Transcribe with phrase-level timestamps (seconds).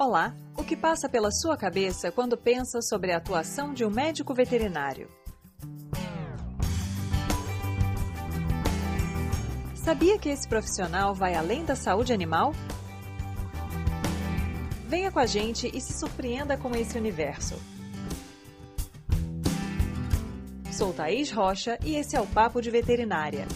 [0.00, 4.32] Olá, o que passa pela sua cabeça quando pensa sobre a atuação de um médico
[4.32, 5.08] veterinário?
[9.74, 12.52] Sabia que esse profissional vai além da saúde animal?
[14.86, 17.60] Venha com a gente e se surpreenda com esse universo.
[20.70, 23.48] Sou Thaís Rocha e esse é o Papo de Veterinária.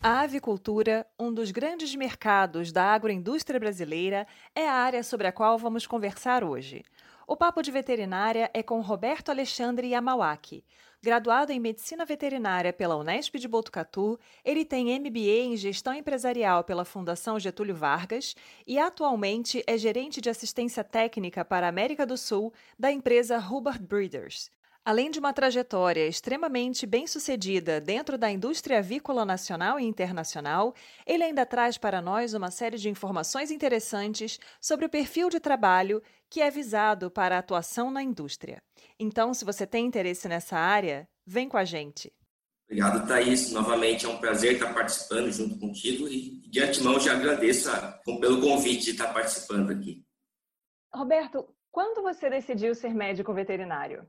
[0.00, 5.58] A avicultura, um dos grandes mercados da agroindústria brasileira, é a área sobre a qual
[5.58, 6.84] vamos conversar hoje.
[7.26, 10.64] O Papo de Veterinária é com Roberto Alexandre Yamawaki.
[11.02, 16.84] Graduado em Medicina Veterinária pela Unesp de Botucatu, ele tem MBA em Gestão Empresarial pela
[16.84, 22.52] Fundação Getúlio Vargas e atualmente é gerente de assistência técnica para a América do Sul
[22.78, 24.48] da empresa Hubbard Breeders.
[24.88, 30.74] Além de uma trajetória extremamente bem-sucedida dentro da indústria avícola nacional e internacional,
[31.06, 36.02] ele ainda traz para nós uma série de informações interessantes sobre o perfil de trabalho
[36.30, 38.62] que é visado para a atuação na indústria.
[38.98, 42.10] Então, se você tem interesse nessa área, vem com a gente.
[42.64, 43.52] Obrigado, Thaís.
[43.52, 48.40] Novamente é um prazer estar participando junto contigo e de antemão já agradeço a, pelo
[48.40, 50.02] convite de estar participando aqui.
[50.90, 54.08] Roberto, quando você decidiu ser médico veterinário?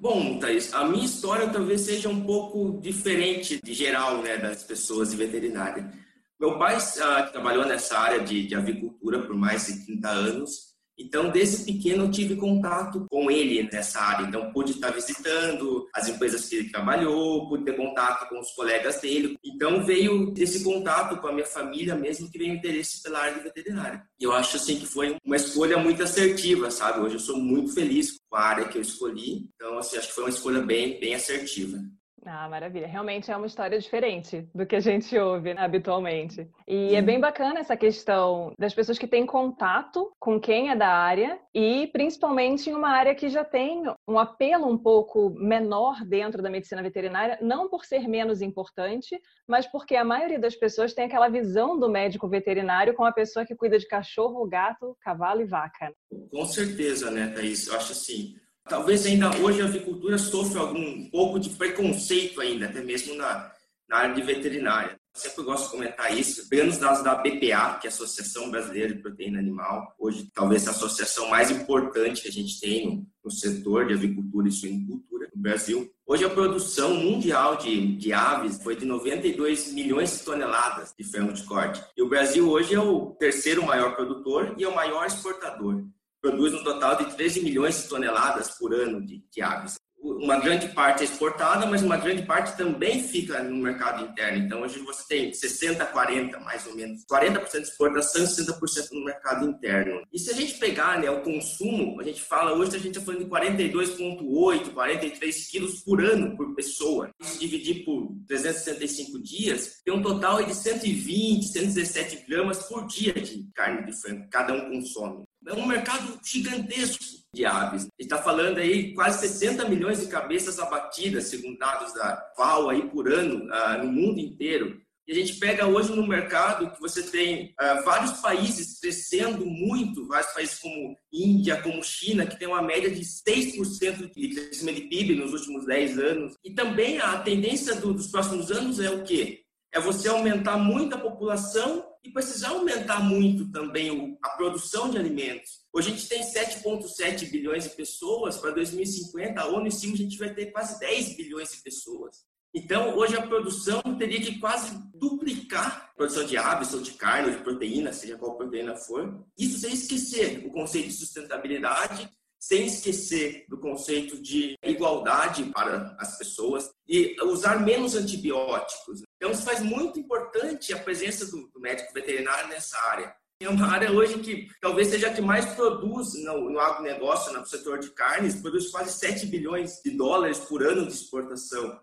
[0.00, 5.10] Bom, Thaís, a minha história talvez seja um pouco diferente de geral né, das pessoas
[5.10, 5.92] de veterinária.
[6.40, 10.69] Meu pai ah, trabalhou nessa área de, de avicultura por mais de 30 anos
[11.00, 14.26] então, desde pequeno, eu tive contato com ele nessa área.
[14.26, 19.00] Então, pude estar visitando as empresas que ele trabalhou, pude ter contato com os colegas
[19.00, 19.36] dele.
[19.44, 23.44] Então, veio esse contato com a minha família mesmo que veio interesse pela área de
[23.44, 24.02] veterinária.
[24.18, 27.00] E eu acho, assim, que foi uma escolha muito assertiva, sabe?
[27.00, 29.48] Hoje eu sou muito feliz com a área que eu escolhi.
[29.54, 31.78] Então, assim, acho que foi uma escolha bem, bem assertiva.
[32.24, 32.86] Ah, maravilha.
[32.86, 36.46] Realmente é uma história diferente do que a gente ouve né, habitualmente.
[36.68, 40.88] E é bem bacana essa questão das pessoas que têm contato com quem é da
[40.88, 46.42] área e principalmente em uma área que já tem um apelo um pouco menor dentro
[46.42, 51.06] da medicina veterinária, não por ser menos importante, mas porque a maioria das pessoas tem
[51.06, 55.46] aquela visão do médico veterinário como a pessoa que cuida de cachorro, gato, cavalo e
[55.46, 55.92] vaca.
[56.30, 57.66] Com certeza, né, Thaís?
[57.66, 58.36] Eu acho assim,
[58.70, 63.52] talvez ainda hoje a avicultura sofra algum pouco de preconceito ainda, até mesmo na,
[63.88, 64.92] na área de veterinária.
[65.12, 66.48] Eu sempre gosto de comentar isso.
[66.48, 70.68] Pegando os dados da BPA, que é a Associação Brasileira de Proteína Animal, hoje talvez
[70.68, 75.42] a associação mais importante que a gente tem no, setor de avicultura e suinicultura no
[75.42, 75.90] Brasil.
[76.06, 81.32] Hoje a produção mundial de, de aves foi de 92 milhões de toneladas de frango
[81.32, 81.82] de corte.
[81.96, 85.84] E o Brasil hoje é o terceiro maior produtor e é o maior exportador
[86.20, 89.80] produz um total de 13 milhões de toneladas por ano de, de aves.
[90.02, 94.38] Uma grande parte é exportada, mas uma grande parte também fica no mercado interno.
[94.38, 97.04] Então, hoje você tem 60, 40, mais ou menos.
[97.04, 100.02] 40% de exportação e 60% no mercado interno.
[100.10, 103.00] E se a gente pegar né, o consumo, a gente fala, hoje a gente está
[103.00, 107.10] falando de 42,8, 43 quilos por ano por pessoa.
[107.20, 113.46] Se dividir por 365 dias, tem um total de 120, 117 gramas por dia de
[113.54, 115.24] carne de frango, cada um consome.
[115.46, 117.02] É um mercado gigantesco
[117.34, 117.88] de aves.
[117.98, 123.10] Está falando aí quase 60 milhões de cabeças abatidas, segundo dados da FAO, aí por
[123.10, 124.80] ano, uh, no mundo inteiro.
[125.08, 130.06] E a gente pega hoje no mercado que você tem uh, vários países crescendo muito,
[130.06, 134.88] vários países como Índia, como China, que tem uma média de 6% de crescimento de
[134.88, 136.34] PIB nos últimos 10 anos.
[136.44, 139.40] E também a tendência do, dos próximos anos é o quê?
[139.72, 145.60] É você aumentar muito a população e precisar aumentar muito também a produção de alimentos.
[145.72, 150.04] Hoje a gente tem 7,7 bilhões de pessoas, para 2050 a ONU estima que a
[150.04, 152.24] gente vai ter quase 10 bilhões de pessoas.
[152.52, 157.30] Então, hoje a produção teria que quase duplicar a produção de aves ou de carne
[157.30, 159.24] ou de proteína, seja qual proteína for.
[159.38, 166.18] Isso sem esquecer o conceito de sustentabilidade, sem esquecer do conceito de igualdade para as
[166.18, 169.02] pessoas e usar menos antibióticos.
[169.20, 173.14] Então, isso faz muito importante a presença do, do médico veterinário nessa área.
[173.38, 177.44] É uma área hoje que talvez seja a que mais produz no, no agronegócio, no
[177.44, 181.78] setor de carnes, produz quase 7 bilhões de dólares por ano de exportação.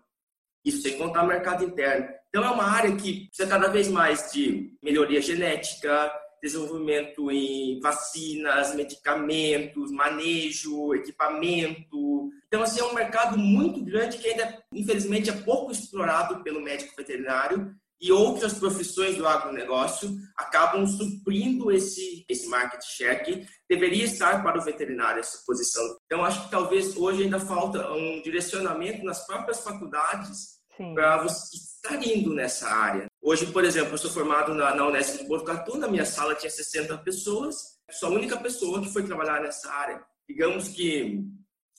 [0.64, 2.08] Isso sem contar o mercado interno.
[2.28, 6.12] Então, é uma área que precisa cada vez mais de melhoria genética,
[6.42, 12.30] desenvolvimento em vacinas, medicamentos, manejo, equipamento.
[12.46, 16.94] Então, assim, é um mercado muito grande que ainda, infelizmente, é pouco explorado pelo médico
[16.96, 24.42] veterinário e outras profissões do agronegócio acabam suprindo esse, esse market share que deveria estar
[24.42, 25.82] para o veterinário, essa posição.
[26.06, 30.58] Então, acho que talvez hoje ainda falta um direcionamento nas próprias faculdades
[30.94, 33.07] para você estar indo nessa área.
[33.20, 36.50] Hoje, por exemplo, eu sou formado na, na Unesp de Botucatu, na minha sala tinha
[36.50, 40.02] 60 pessoas, sou a única pessoa que foi trabalhar nessa área.
[40.28, 41.24] Digamos que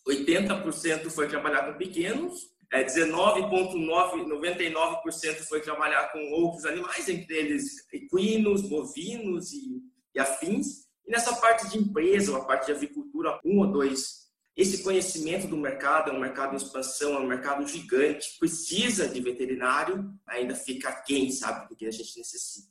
[0.08, 8.62] 80% foi trabalhar com pequenos, 19,99% é, foi trabalhar com outros animais, entre eles equinos,
[8.62, 9.82] bovinos e,
[10.14, 10.88] e afins.
[11.08, 14.29] E nessa parte de empresa, ou a parte de avicultura, um ou dois
[14.60, 19.22] esse conhecimento do mercado é um mercado em expansão, é um mercado gigante, precisa de
[19.22, 22.68] veterinário, ainda fica quem sabe do que a gente necessita.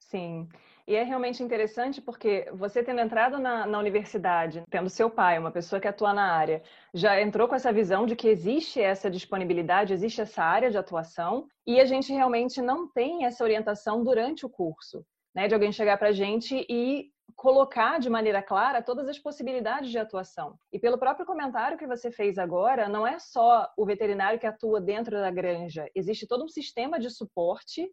[0.00, 0.48] Sim.
[0.88, 5.50] E é realmente interessante porque você tendo entrado na, na, universidade, tendo seu pai, uma
[5.50, 6.62] pessoa que atua na área,
[6.94, 11.46] já entrou com essa visão de que existe essa disponibilidade, existe essa área de atuação,
[11.66, 15.04] e a gente realmente não tem essa orientação durante o curso,
[15.34, 15.48] né?
[15.48, 19.98] De alguém chegar para a gente e colocar de maneira clara todas as possibilidades de
[19.98, 20.58] atuação.
[20.72, 24.80] E pelo próprio comentário que você fez agora, não é só o veterinário que atua
[24.80, 27.88] dentro da granja, existe todo um sistema de suporte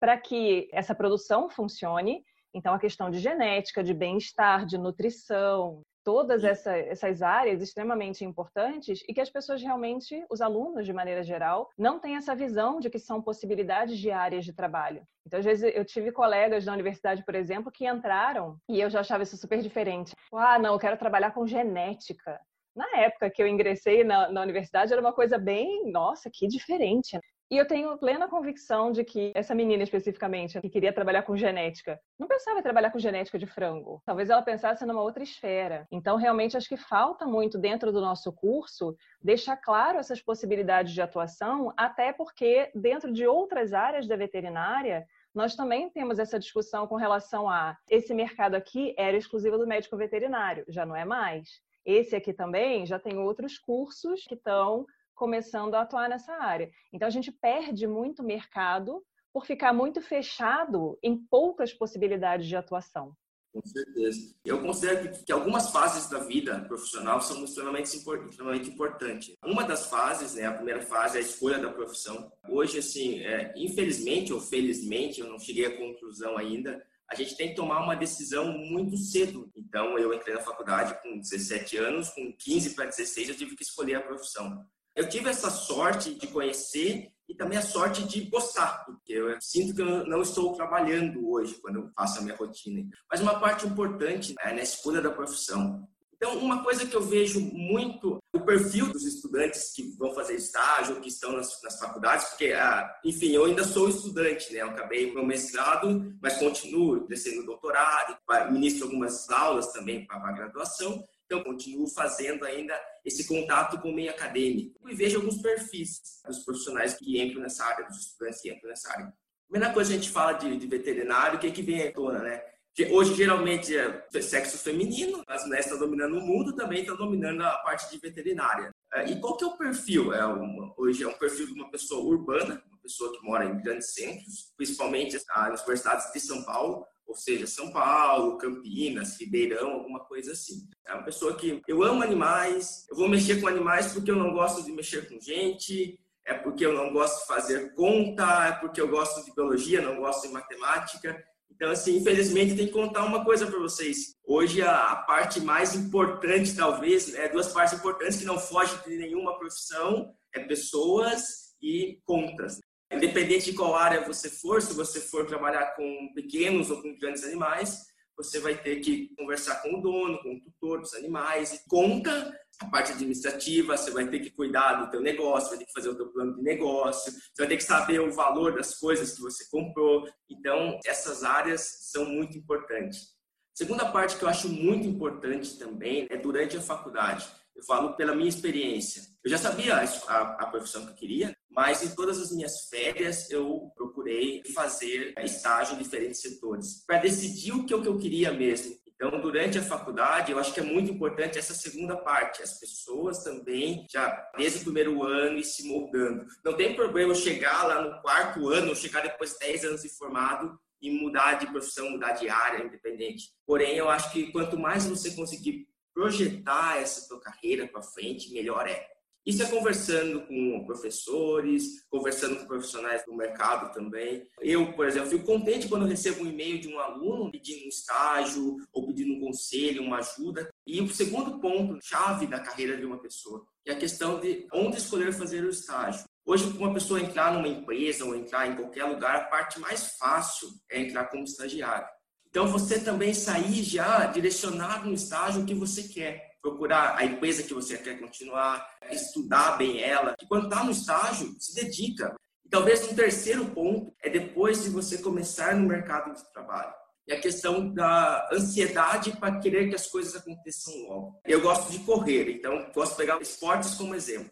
[0.00, 2.24] para que essa produção funcione.
[2.52, 9.02] Então, a questão de genética, de bem-estar, de nutrição, todas essa, essas áreas extremamente importantes
[9.08, 12.90] e que as pessoas realmente, os alunos de maneira geral, não têm essa visão de
[12.90, 15.02] que são possibilidades de áreas de trabalho.
[15.26, 19.00] Então, às vezes, eu tive colegas da universidade, por exemplo, que entraram e eu já
[19.00, 20.14] achava isso super diferente.
[20.32, 22.40] Ah, não, eu quero trabalhar com genética.
[22.74, 27.18] Na época que eu ingressei na, na universidade, era uma coisa bem, nossa, que diferente.
[27.50, 31.98] E eu tenho plena convicção de que essa menina especificamente, que queria trabalhar com genética,
[32.18, 34.02] não pensava em trabalhar com genética de frango.
[34.04, 35.86] Talvez ela pensasse numa outra esfera.
[35.90, 41.00] Então, realmente, acho que falta muito dentro do nosso curso deixar claro essas possibilidades de
[41.00, 46.96] atuação, até porque dentro de outras áreas da veterinária, nós também temos essa discussão com
[46.96, 51.48] relação a esse mercado aqui era exclusivo do médico veterinário, já não é mais.
[51.82, 54.84] Esse aqui também já tem outros cursos que estão
[55.18, 56.70] começando a atuar nessa área.
[56.92, 63.14] Então a gente perde muito mercado por ficar muito fechado em poucas possibilidades de atuação.
[63.52, 64.34] Com certeza.
[64.44, 69.34] Eu considero que, algumas fases da vida profissional são extremamente, extremamente importantes.
[69.42, 72.30] Uma das fases, né, a primeira fase é a escolha da profissão.
[72.48, 77.48] Hoje, assim, é, infelizmente ou felizmente, eu não cheguei à conclusão ainda, a gente tem
[77.48, 79.50] que tomar uma decisão muito cedo.
[79.56, 83.62] Então, eu entrei na faculdade com 17 anos, com 15 para 16 eu tive que
[83.62, 84.64] escolher a profissão
[84.98, 89.72] eu tive essa sorte de conhecer e também a sorte de gostar, porque eu sinto
[89.72, 92.84] que eu não estou trabalhando hoje quando eu faço a minha rotina.
[93.08, 95.86] Mas uma parte importante é na escolha da profissão.
[96.16, 101.00] Então, uma coisa que eu vejo muito, o perfil dos estudantes que vão fazer estágio,
[101.00, 104.62] que estão nas, nas faculdades, porque, ah, enfim, eu ainda sou estudante, né?
[104.62, 108.18] Eu acabei meu mestrado, mas continuo descendo doutorado,
[108.50, 111.04] ministro algumas aulas também para a graduação.
[111.30, 116.38] Então, continuo fazendo ainda esse contato com o meio acadêmico e vejo alguns perfis dos
[116.38, 119.12] profissionais que entram nessa área, dos estudantes que entram nessa área.
[119.46, 122.20] Primeira coisa a gente fala de, de veterinário, o que, é que vem à tona,
[122.20, 122.42] né?
[122.90, 127.58] Hoje, geralmente, é sexo feminino, as mulheres estão dominando o mundo, também estão dominando a
[127.58, 128.70] parte de veterinária.
[128.94, 130.14] É, e qual que é o perfil?
[130.14, 133.60] É uma, hoje é um perfil de uma pessoa urbana, uma pessoa que mora em
[133.60, 140.00] grandes centros, principalmente nas universidades de São Paulo, ou seja, São Paulo, Campinas, Ribeirão, alguma
[140.00, 140.68] coisa assim.
[140.86, 144.32] É uma pessoa que eu amo animais, eu vou mexer com animais porque eu não
[144.32, 148.78] gosto de mexer com gente, é porque eu não gosto de fazer conta, é porque
[148.78, 151.24] eu gosto de biologia, não gosto de matemática.
[151.50, 154.14] Então, assim, infelizmente, tem que contar uma coisa para vocês.
[154.26, 159.38] Hoje, a, parte mais importante, talvez, é duas partes importantes que não fogem de nenhuma
[159.38, 162.60] profissão, é pessoas e contas.
[162.90, 167.22] Independente de qual área você for, se você for trabalhar com pequenos ou com grandes
[167.24, 171.68] animais, você vai ter que conversar com o dono, com o tutor dos animais, e
[171.68, 175.72] conta a parte administrativa, você vai ter que cuidar do teu negócio, vai ter que
[175.72, 179.14] fazer o teu plano de negócio, você vai ter que saber o valor das coisas
[179.14, 180.08] que você comprou.
[180.28, 181.60] Então, essas áreas
[181.92, 183.16] são muito importantes.
[183.54, 187.28] Segunda parte que eu acho muito importante também é durante a faculdade.
[187.54, 189.02] Eu falo pela minha experiência.
[189.22, 192.68] Eu já sabia a, a, a profissão que eu queria, mas em todas as minhas
[192.68, 197.98] férias eu procurei fazer estágio em diferentes setores para decidir o que eu, que eu
[197.98, 198.76] queria mesmo.
[199.00, 203.22] Então, durante a faculdade, eu acho que é muito importante essa segunda parte, as pessoas
[203.22, 206.26] também já desde o primeiro ano e se moldando.
[206.44, 210.58] Não tem problema chegar lá no quarto ano, chegar depois de 10 anos de formado
[210.82, 213.30] e mudar de profissão, mudar de área, independente.
[213.46, 218.66] Porém, eu acho que quanto mais você conseguir projetar essa tua carreira para frente, melhor
[218.66, 218.84] é.
[219.28, 224.26] Isso é conversando com professores, conversando com profissionais do mercado também.
[224.40, 228.56] Eu, por exemplo, fico contente quando recebo um e-mail de um aluno pedindo um estágio
[228.72, 230.48] ou pedindo um conselho, uma ajuda.
[230.66, 234.78] E o segundo ponto chave da carreira de uma pessoa é a questão de onde
[234.78, 236.04] escolher fazer o estágio.
[236.24, 239.98] Hoje, para uma pessoa entrar numa empresa ou entrar em qualquer lugar, a parte mais
[239.98, 241.86] fácil é entrar como estagiário.
[242.30, 246.27] Então, você também sair já direcionado no estágio que você quer.
[246.42, 250.14] Procurar a empresa que você quer continuar, estudar bem ela.
[250.20, 252.14] E quando está no estágio, se dedica.
[252.44, 256.72] E talvez um terceiro ponto é depois de você começar no mercado de trabalho.
[257.08, 261.20] É a questão da ansiedade para querer que as coisas aconteçam logo.
[261.24, 264.30] Eu gosto de correr, então posso pegar esportes como exemplo.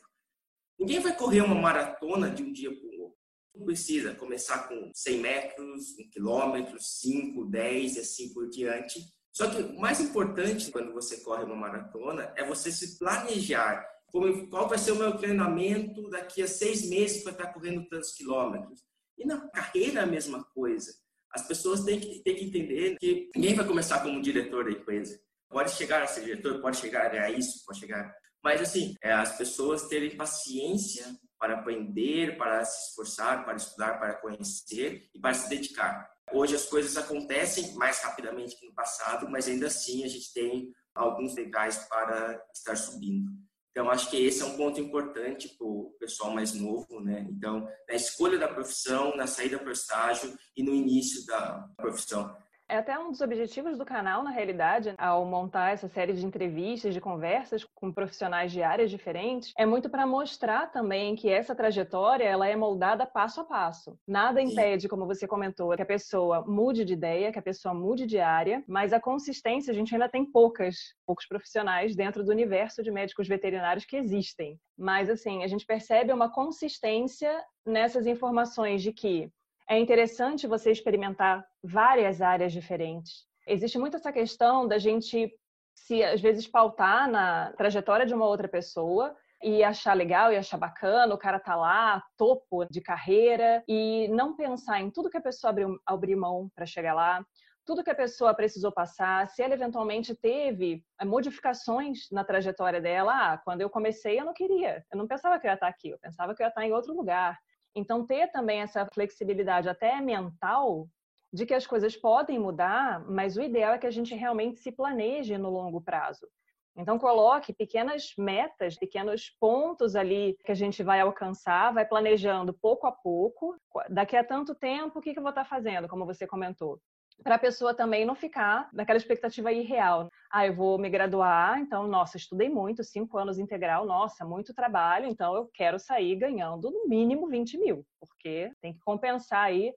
[0.78, 3.18] Ninguém vai correr uma maratona de um dia para o outro.
[3.54, 9.00] Não precisa começar com 100 metros, 1 quilômetro, 5, 10 e assim por diante.
[9.36, 13.86] Só que o mais importante quando você corre uma maratona é você se planejar.
[14.06, 18.12] Como, qual vai ser o meu treinamento daqui a seis meses para estar correndo tantos
[18.12, 18.82] quilômetros?
[19.18, 20.90] E na carreira é a mesma coisa.
[21.30, 25.20] As pessoas têm que, têm que entender que ninguém vai começar como diretor da empresa.
[25.50, 28.10] Pode chegar a ser diretor, pode chegar a isso, pode chegar
[28.46, 31.04] mas, assim, é as pessoas terem paciência
[31.36, 36.08] para aprender, para se esforçar, para estudar, para conhecer e para se dedicar.
[36.32, 40.72] Hoje as coisas acontecem mais rapidamente que no passado, mas ainda assim a gente tem
[40.94, 43.30] alguns legais para estar subindo.
[43.70, 47.26] Então, acho que esse é um ponto importante para o pessoal mais novo, né?
[47.28, 52.34] Então, na escolha da profissão, na saída para o estágio e no início da profissão.
[52.68, 56.92] É até um dos objetivos do canal, na realidade, ao montar essa série de entrevistas,
[56.92, 62.24] de conversas com profissionais de áreas diferentes, é muito para mostrar também que essa trajetória
[62.24, 63.96] ela é moldada passo a passo.
[64.06, 68.04] Nada impede, como você comentou, que a pessoa mude de ideia, que a pessoa mude
[68.04, 72.82] de área, mas a consistência a gente ainda tem poucas, poucos profissionais dentro do universo
[72.82, 74.58] de médicos veterinários que existem.
[74.76, 79.30] Mas assim, a gente percebe uma consistência nessas informações de que
[79.68, 83.24] é interessante você experimentar várias áreas diferentes.
[83.46, 85.32] Existe muito essa questão da gente
[85.74, 90.56] se às vezes pautar na trajetória de uma outra pessoa e achar legal e achar
[90.56, 95.22] bacana, o cara tá lá, topo de carreira, e não pensar em tudo que a
[95.22, 97.24] pessoa abriu, abriu mão para chegar lá,
[97.66, 103.12] tudo que a pessoa precisou passar, se ela eventualmente teve eh, modificações na trajetória dela.
[103.12, 105.90] Ah, quando eu comecei eu não queria, eu não pensava que eu ia estar aqui,
[105.90, 107.36] eu pensava que eu ia estar em outro lugar.
[107.76, 110.88] Então, ter também essa flexibilidade até mental
[111.30, 114.72] de que as coisas podem mudar, mas o ideal é que a gente realmente se
[114.72, 116.26] planeje no longo prazo.
[116.74, 122.86] Então, coloque pequenas metas, pequenos pontos ali que a gente vai alcançar, vai planejando pouco
[122.86, 123.54] a pouco.
[123.90, 126.80] Daqui a tanto tempo, o que eu vou estar fazendo, como você comentou?
[127.22, 130.08] Para a pessoa também não ficar naquela expectativa irreal.
[130.30, 135.06] Ah, eu vou me graduar, então, nossa, estudei muito, cinco anos integral, nossa, muito trabalho,
[135.06, 139.74] então eu quero sair ganhando no mínimo 20 mil, porque tem que compensar aí.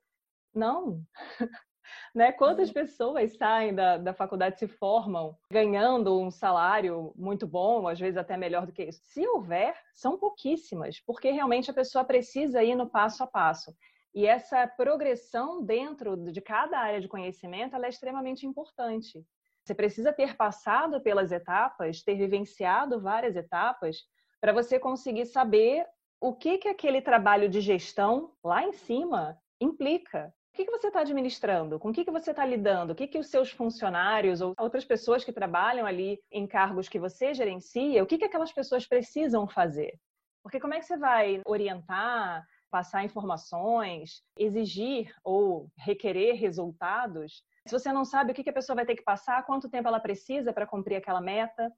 [0.54, 1.02] Não.
[2.14, 2.32] né?
[2.32, 2.74] Quantas uhum.
[2.74, 8.38] pessoas saem da, da faculdade se formam ganhando um salário muito bom, às vezes até
[8.38, 9.02] melhor do que isso?
[9.04, 13.74] Se houver, são pouquíssimas, porque realmente a pessoa precisa ir no passo a passo.
[14.14, 19.24] E essa progressão dentro de cada área de conhecimento é extremamente importante.
[19.64, 23.98] Você precisa ter passado pelas etapas, ter vivenciado várias etapas,
[24.42, 25.86] para você conseguir saber
[26.20, 30.34] o que, que aquele trabalho de gestão lá em cima implica.
[30.54, 31.80] O que, que você está administrando?
[31.80, 32.92] Com o que, que você está lidando?
[32.92, 37.00] O que, que os seus funcionários ou outras pessoas que trabalham ali em cargos que
[37.00, 39.98] você gerencia, o que, que aquelas pessoas precisam fazer?
[40.42, 47.92] Porque como é que você vai orientar, passar informações, exigir ou requerer resultados, se você
[47.92, 50.66] não sabe o que a pessoa vai ter que passar, quanto tempo ela precisa para
[50.66, 51.72] cumprir aquela meta,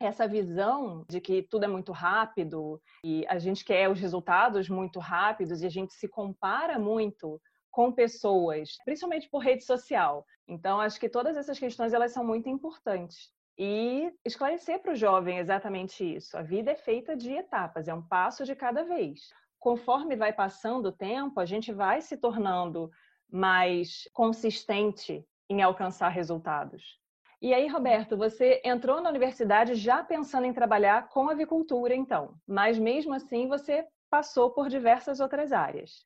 [0.00, 5.00] essa visão de que tudo é muito rápido e a gente quer os resultados muito
[5.00, 10.24] rápidos e a gente se compara muito com pessoas, principalmente por rede social.
[10.46, 13.32] Então, acho que todas essas questões elas são muito importantes.
[13.58, 16.38] E esclarecer para o jovem exatamente isso.
[16.38, 20.86] A vida é feita de etapas, é um passo de cada vez conforme vai passando
[20.86, 22.90] o tempo, a gente vai se tornando
[23.30, 26.98] mais consistente em alcançar resultados.
[27.40, 32.78] E aí, Roberto, você entrou na universidade já pensando em trabalhar com avicultura, então, mas
[32.78, 36.04] mesmo assim você passou por diversas outras áreas.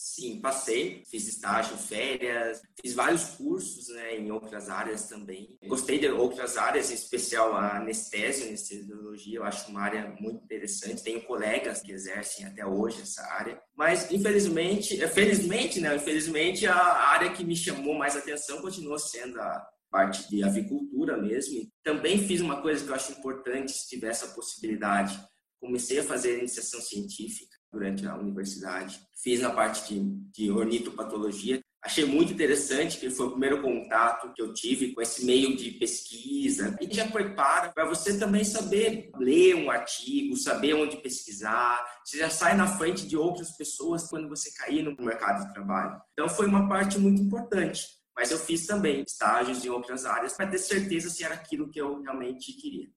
[0.00, 5.58] Sim, passei, fiz estágio, férias, fiz vários cursos né, em outras áreas também.
[5.66, 11.02] Gostei de outras áreas, em especial a anestesia, anestesiologia, eu acho uma área muito interessante.
[11.02, 13.60] Tenho colegas que exercem até hoje essa área.
[13.76, 19.40] Mas, infelizmente, é, felizmente, né, infelizmente, a área que me chamou mais atenção continua sendo
[19.40, 21.68] a parte de avicultura mesmo.
[21.82, 25.20] Também fiz uma coisa que eu acho importante, se tiver essa possibilidade.
[25.60, 29.00] Comecei a fazer iniciação científica durante a universidade.
[29.22, 30.00] Fiz na parte de,
[30.32, 31.60] de ornitopatologia.
[31.82, 35.70] Achei muito interessante que foi o primeiro contato que eu tive com esse meio de
[35.72, 41.84] pesquisa e já prepara para você também saber ler um artigo, saber onde pesquisar.
[42.04, 46.00] Você já sai na frente de outras pessoas quando você cair no mercado de trabalho.
[46.12, 47.86] Então foi uma parte muito importante.
[48.16, 51.80] Mas eu fiz também estágios em outras áreas para ter certeza se era aquilo que
[51.80, 52.88] eu realmente queria.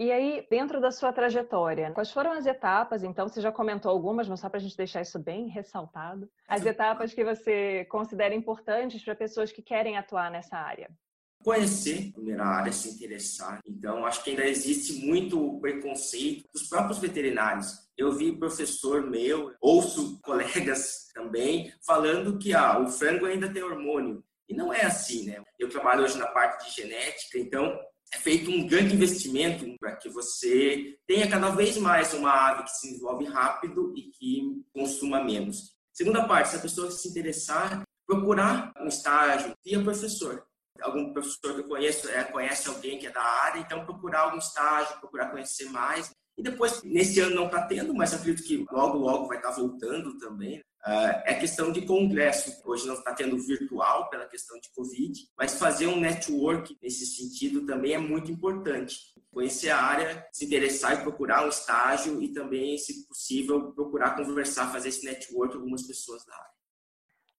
[0.00, 3.02] E aí, dentro da sua trajetória, quais foram as etapas?
[3.02, 6.30] Então, você já comentou algumas, mas só para a gente deixar isso bem ressaltado.
[6.46, 10.88] As etapas que você considera importantes para pessoas que querem atuar nessa área.
[11.42, 13.60] Conhecer a primeira área, se interessar.
[13.66, 17.66] Então, acho que ainda existe muito preconceito dos próprios veterinários.
[17.96, 24.22] Eu vi professor meu, ouço colegas também, falando que ah, o frango ainda tem hormônio.
[24.48, 25.42] E não é assim, né?
[25.58, 27.78] Eu trabalho hoje na parte de genética, então
[28.12, 32.70] é feito um grande investimento para que você tenha cada vez mais uma ave que
[32.70, 35.74] se desenvolve rápido e que consuma menos.
[35.92, 40.46] Segunda parte, se a pessoa se interessar, procurar um estágio via professor.
[40.80, 44.38] Algum professor que eu conheço é, conhece alguém que é da área, então procurar algum
[44.38, 46.10] estágio, procurar conhecer mais.
[46.36, 49.56] E depois, nesse ano não está tendo, mas acredito que logo, logo vai estar tá
[49.56, 50.62] voltando também.
[50.86, 52.62] Uh, é questão de congresso.
[52.64, 57.66] Hoje não está tendo virtual pela questão de Covid, mas fazer um network nesse sentido
[57.66, 58.96] também é muito importante.
[59.30, 64.72] Conhecer a área, se interessar e procurar um estágio e também, se possível, procurar conversar,
[64.72, 66.58] fazer esse network com algumas pessoas da área.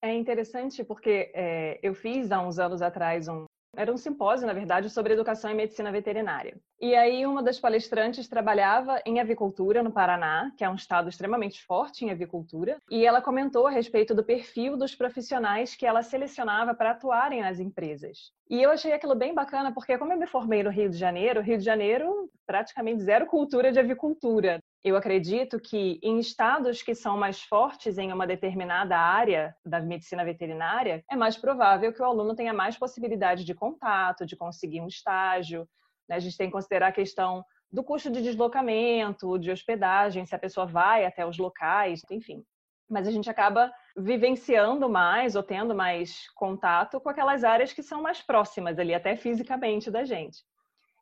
[0.02, 3.46] É interessante porque é, eu fiz há uns anos atrás um,
[3.80, 6.60] era um simpósio, na verdade, sobre educação e medicina veterinária.
[6.82, 11.64] E aí uma das palestrantes trabalhava em avicultura no Paraná, que é um estado extremamente
[11.64, 16.76] forte em avicultura, e ela comentou a respeito do perfil dos profissionais que ela selecionava
[16.76, 18.34] para atuarem nas empresas.
[18.50, 21.40] E eu achei aquilo bem bacana, porque como eu me formei no Rio de Janeiro,
[21.40, 24.60] Rio de Janeiro praticamente zero cultura de avicultura.
[24.82, 30.24] Eu acredito que em estados que são mais fortes em uma determinada área da medicina
[30.24, 34.88] veterinária, é mais provável que o aluno tenha mais possibilidade de contato, de conseguir um
[34.88, 35.68] estágio.
[36.08, 36.16] Né?
[36.16, 40.40] A gente tem que considerar a questão do custo de deslocamento, de hospedagem, se a
[40.40, 42.44] pessoa vai até os locais, enfim.
[42.90, 48.02] Mas a gente acaba vivenciando mais ou tendo mais contato com aquelas áreas que são
[48.02, 50.40] mais próximas ali, até fisicamente da gente.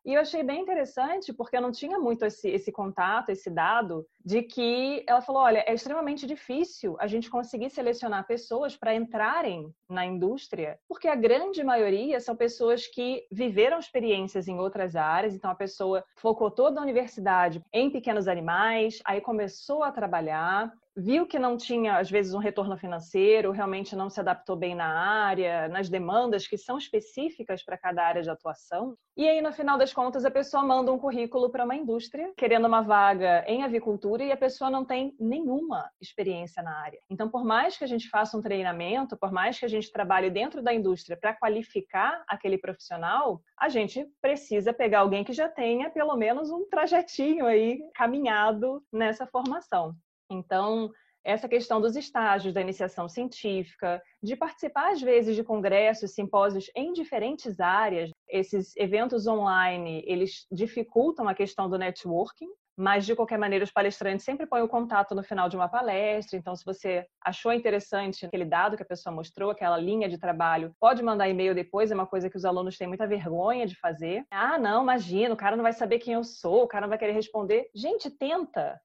[0.04, 4.06] E eu achei bem interessante, porque eu não tinha muito esse, esse contato, esse dado,
[4.24, 9.72] de que ela falou: olha, é extremamente difícil a gente conseguir selecionar pessoas para entrarem
[9.88, 15.50] na indústria, porque a grande maioria são pessoas que viveram experiências em outras áreas, então
[15.50, 21.38] a pessoa focou toda a universidade em pequenos animais, aí começou a trabalhar, viu que
[21.38, 25.88] não tinha, às vezes, um retorno financeiro, realmente não se adaptou bem na área, nas
[25.88, 28.96] demandas que são específicas para cada área de atuação.
[29.16, 32.66] E aí, no final das contas, a pessoa manda um currículo para uma indústria, querendo
[32.66, 36.98] uma vaga em avicultura, e a pessoa não tem nenhuma experiência na área.
[37.08, 40.30] Então, por mais que a gente faça um treinamento, por mais que a gente trabalhe
[40.30, 45.90] dentro da indústria para qualificar aquele profissional, a gente precisa pegar alguém que já tenha
[45.90, 49.94] pelo menos um trajetinho aí caminhado nessa formação.
[50.30, 50.90] Então,
[51.24, 56.92] essa questão dos estágios da iniciação científica, de participar às vezes de congressos, simpósios em
[56.92, 58.10] diferentes áreas.
[58.28, 64.24] Esses eventos online, eles dificultam a questão do networking, mas de qualquer maneira os palestrantes
[64.24, 68.44] sempre põem o contato no final de uma palestra, então se você achou interessante aquele
[68.44, 72.06] dado que a pessoa mostrou, aquela linha de trabalho, pode mandar e-mail depois, é uma
[72.06, 74.24] coisa que os alunos têm muita vergonha de fazer.
[74.30, 76.98] Ah, não, imagina, o cara não vai saber quem eu sou, o cara não vai
[76.98, 77.68] querer responder.
[77.74, 78.80] Gente, tenta,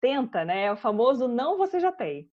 [0.00, 0.64] tenta, né?
[0.64, 2.28] É o famoso não você já tem.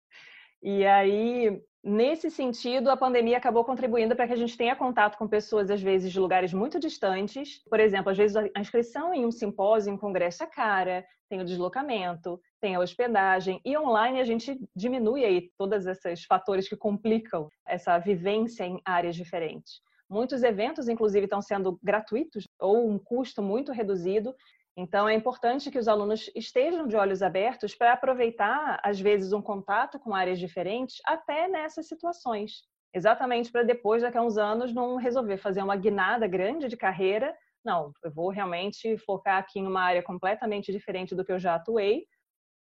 [0.61, 5.27] E aí, nesse sentido, a pandemia acabou contribuindo para que a gente tenha contato com
[5.27, 7.61] pessoas, às vezes, de lugares muito distantes.
[7.69, 11.41] Por exemplo, às vezes a inscrição em um simpósio, em um congresso é cara, tem
[11.41, 16.77] o deslocamento, tem a hospedagem, e online a gente diminui aí todos esses fatores que
[16.77, 19.81] complicam essa vivência em áreas diferentes.
[20.09, 24.35] Muitos eventos, inclusive, estão sendo gratuitos ou um custo muito reduzido,
[24.75, 29.41] então, é importante que os alunos estejam de olhos abertos para aproveitar, às vezes, um
[29.41, 32.63] contato com áreas diferentes, até nessas situações.
[32.91, 37.35] Exatamente para depois, daqui a uns anos, não resolver fazer uma guinada grande de carreira.
[37.63, 41.55] Não, eu vou realmente focar aqui em uma área completamente diferente do que eu já
[41.55, 42.05] atuei,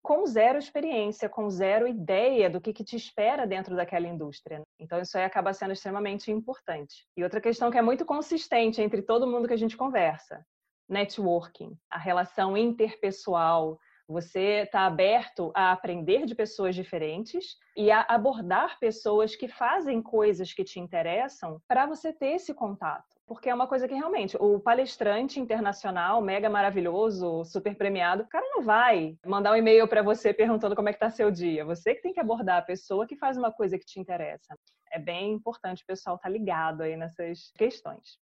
[0.03, 4.61] com zero experiência, com zero ideia do que, que te espera dentro daquela indústria.
[4.81, 7.07] Então, isso aí acaba sendo extremamente importante.
[7.17, 10.45] E outra questão que é muito consistente entre todo mundo que a gente conversa
[10.89, 13.79] networking, a relação interpessoal.
[14.09, 20.53] Você está aberto a aprender de pessoas diferentes e a abordar pessoas que fazem coisas
[20.53, 23.07] que te interessam para você ter esse contato.
[23.25, 28.45] porque é uma coisa que realmente o palestrante internacional, mega maravilhoso, super premiado, o cara
[28.51, 31.65] não vai mandar um e-mail para você perguntando como é que tá seu dia.
[31.65, 34.55] Você que tem que abordar a pessoa que faz uma coisa que te interessa.
[34.93, 38.19] É bem importante o pessoal estar tá ligado aí nessas questões.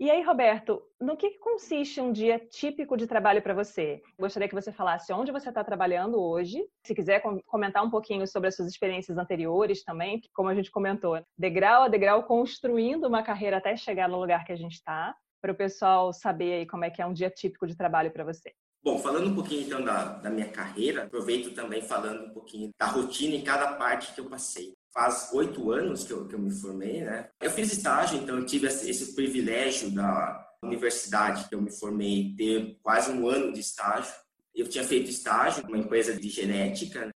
[0.00, 4.02] E aí, Roberto, no que consiste um dia típico de trabalho para você?
[4.18, 6.64] Gostaria que você falasse onde você está trabalhando hoje.
[6.84, 11.22] Se quiser comentar um pouquinho sobre as suas experiências anteriores também, como a gente comentou,
[11.38, 15.52] degrau a degrau, construindo uma carreira até chegar no lugar que a gente está, para
[15.52, 18.52] o pessoal saber aí como é que é um dia típico de trabalho para você.
[18.82, 22.86] Bom, falando um pouquinho então da, da minha carreira, aproveito também falando um pouquinho da
[22.86, 26.50] rotina em cada parte que eu passei faz oito anos que eu, que eu me
[26.50, 27.30] formei, né?
[27.40, 32.34] Eu fiz estágio, então eu tive esse, esse privilégio da universidade que eu me formei
[32.36, 34.12] ter quase um ano de estágio.
[34.54, 37.06] Eu tinha feito estágio numa empresa de genética.
[37.06, 37.12] Né?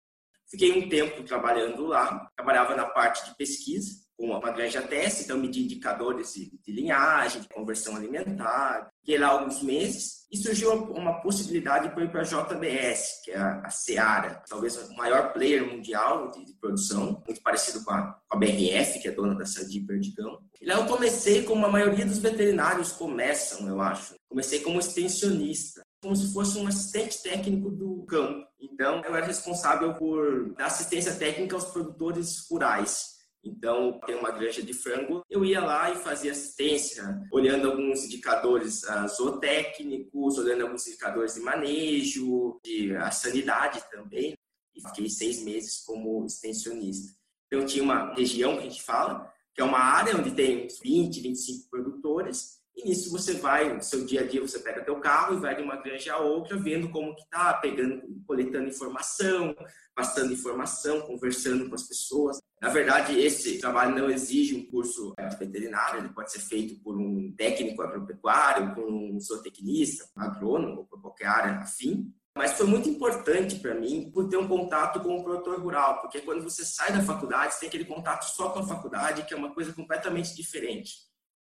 [0.49, 2.29] Fiquei um tempo trabalhando lá.
[2.35, 4.04] Trabalhava na parte de pesquisa
[4.39, 8.89] uma granja teste, então medir indicadores de, de, linhagem, de conversão alimentar.
[8.99, 13.37] Fiquei lá alguns meses e surgiu uma possibilidade para ir para a JBS, que é
[13.37, 18.19] a, a Seara, talvez o maior player mundial de, de produção, muito parecido com a,
[18.27, 20.39] com a, BRF, que é dona da Sadi Perdigão.
[20.61, 24.15] E lá eu comecei como a maioria dos veterinários começam, eu acho.
[24.27, 28.45] Comecei como extensionista como se fosse um assistente técnico do campo.
[28.59, 33.14] Então, eu era responsável por dar assistência técnica aos produtores rurais.
[33.45, 38.81] Então, tem uma granja de frango, eu ia lá e fazia assistência, olhando alguns indicadores
[38.83, 44.33] uh, zootécnicos, olhando alguns indicadores de manejo, de a sanidade também.
[44.75, 47.13] E fiquei seis meses como extensionista.
[47.47, 51.21] Então, tinha uma região que a gente fala, que é uma área onde tem 20,
[51.21, 55.35] 25 produtores, e nisso você vai, no seu dia a dia, você pega teu carro
[55.35, 59.55] e vai de uma granja a outra, vendo como que tá, pegando, coletando informação,
[59.95, 62.41] passando informação, conversando com as pessoas.
[62.65, 66.97] Na verdade, esse trabalho não exige um curso de veterinário, ele pode ser feito por
[66.97, 72.11] um técnico agropecuário, por um zootecnista, um agrônomo, ou por qualquer área afim.
[72.35, 76.21] Mas foi muito importante para mim por ter um contato com o produtor rural, porque
[76.21, 79.37] quando você sai da faculdade, você tem aquele contato só com a faculdade, que é
[79.37, 80.95] uma coisa completamente diferente.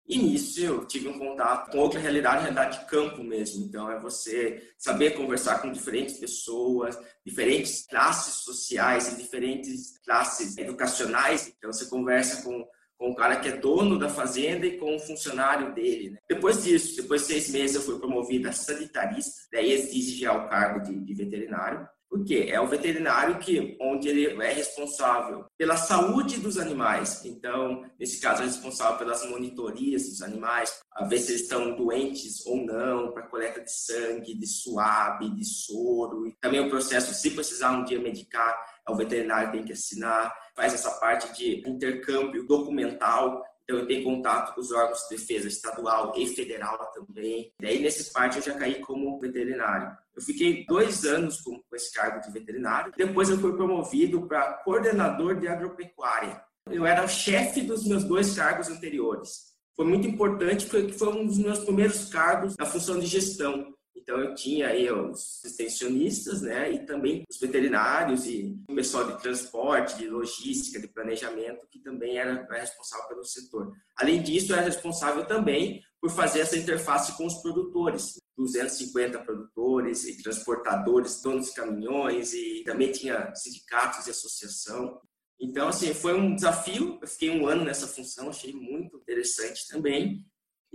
[0.08, 3.66] E nisso eu tive um contato com outra realidade, realidade de campo mesmo.
[3.66, 11.54] Então é você saber conversar com diferentes pessoas, diferentes classes sociais e diferentes classes educacionais.
[11.58, 12.66] Então você conversa com
[12.98, 16.12] com o cara que é dono da fazenda e com o funcionário dele.
[16.12, 16.18] Né?
[16.28, 20.50] Depois disso, depois de seis meses, eu fui promovido a sanitarista, daí exige já o
[20.50, 21.88] cargo de, de veterinário.
[22.10, 22.48] Por quê?
[22.50, 27.24] É o veterinário que, onde ele é responsável pela saúde dos animais.
[27.26, 32.46] Então, nesse caso, é responsável pelas monitorias dos animais, a ver se eles estão doentes
[32.46, 36.28] ou não, para coleta de sangue, de suave, de soro.
[36.28, 39.74] E também o processo, se precisar um dia medicar, é o veterinário que tem que
[39.74, 40.34] assinar.
[40.56, 45.46] Faz essa parte de intercâmbio documental então, eu tenho contato com os órgãos de defesa
[45.50, 47.52] estadual e federal também.
[47.60, 49.92] Daí, nesse parte, eu já caí como veterinário.
[50.16, 52.94] Eu fiquei dois anos com esse cargo de veterinário.
[52.96, 56.42] Depois, eu fui promovido para coordenador de agropecuária.
[56.70, 59.48] Eu era o chefe dos meus dois cargos anteriores.
[59.76, 63.76] Foi muito importante porque foi um dos meus primeiros cargos na função de gestão.
[64.08, 69.22] Então eu tinha aí os extensionistas, né, e também os veterinários e o pessoal de
[69.22, 73.74] transporte, de logística, de planejamento, que também era, era responsável pelo setor.
[73.98, 80.24] Além disso, era responsável também por fazer essa interface com os produtores, 250 produtores e
[80.24, 85.02] transportadores, donos de caminhões e também tinha sindicatos e associação.
[85.38, 86.98] Então, assim, foi um desafio.
[87.02, 90.26] Eu fiquei um ano nessa função, achei muito interessante também.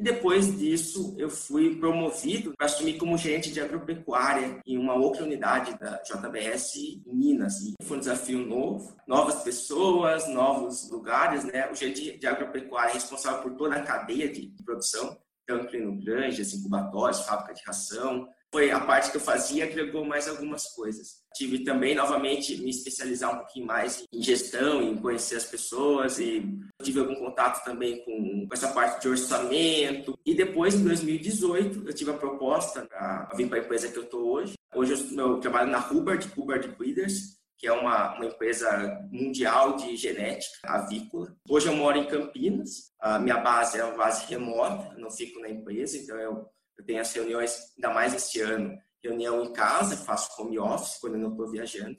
[0.03, 5.23] E depois disso, eu fui promovido para assumir como gerente de agropecuária em uma outra
[5.23, 7.61] unidade da JBS em Minas.
[7.61, 11.71] E foi um desafio novo, novas pessoas, novos lugares, né?
[11.71, 16.53] O gerente de agropecuária é responsável por toda a cadeia de produção, tanto em granjas,
[16.53, 21.23] incubatórios, fábrica de ração, foi a parte que eu fazia, agregou mais algumas coisas.
[21.35, 26.47] Tive também, novamente, me especializar um pouquinho mais em gestão, em conhecer as pessoas e
[26.83, 30.19] tive algum contato também com, essa parte de orçamento.
[30.27, 34.05] E depois, em 2018, eu tive a proposta para vir para a empresa que eu
[34.05, 34.53] estou hoje.
[34.75, 39.97] Hoje eu, eu, trabalho na Hubbard, Hubbard Breeders, que é uma, uma empresa mundial de
[39.97, 41.35] genética avícola.
[41.49, 45.49] Hoje eu moro em Campinas, a minha base é uma base remota, não fico na
[45.49, 46.47] empresa, então eu
[46.79, 51.15] eu tenho as reuniões, ainda mais esse ano, reunião em casa, faço home office quando
[51.15, 51.99] eu não estou viajando.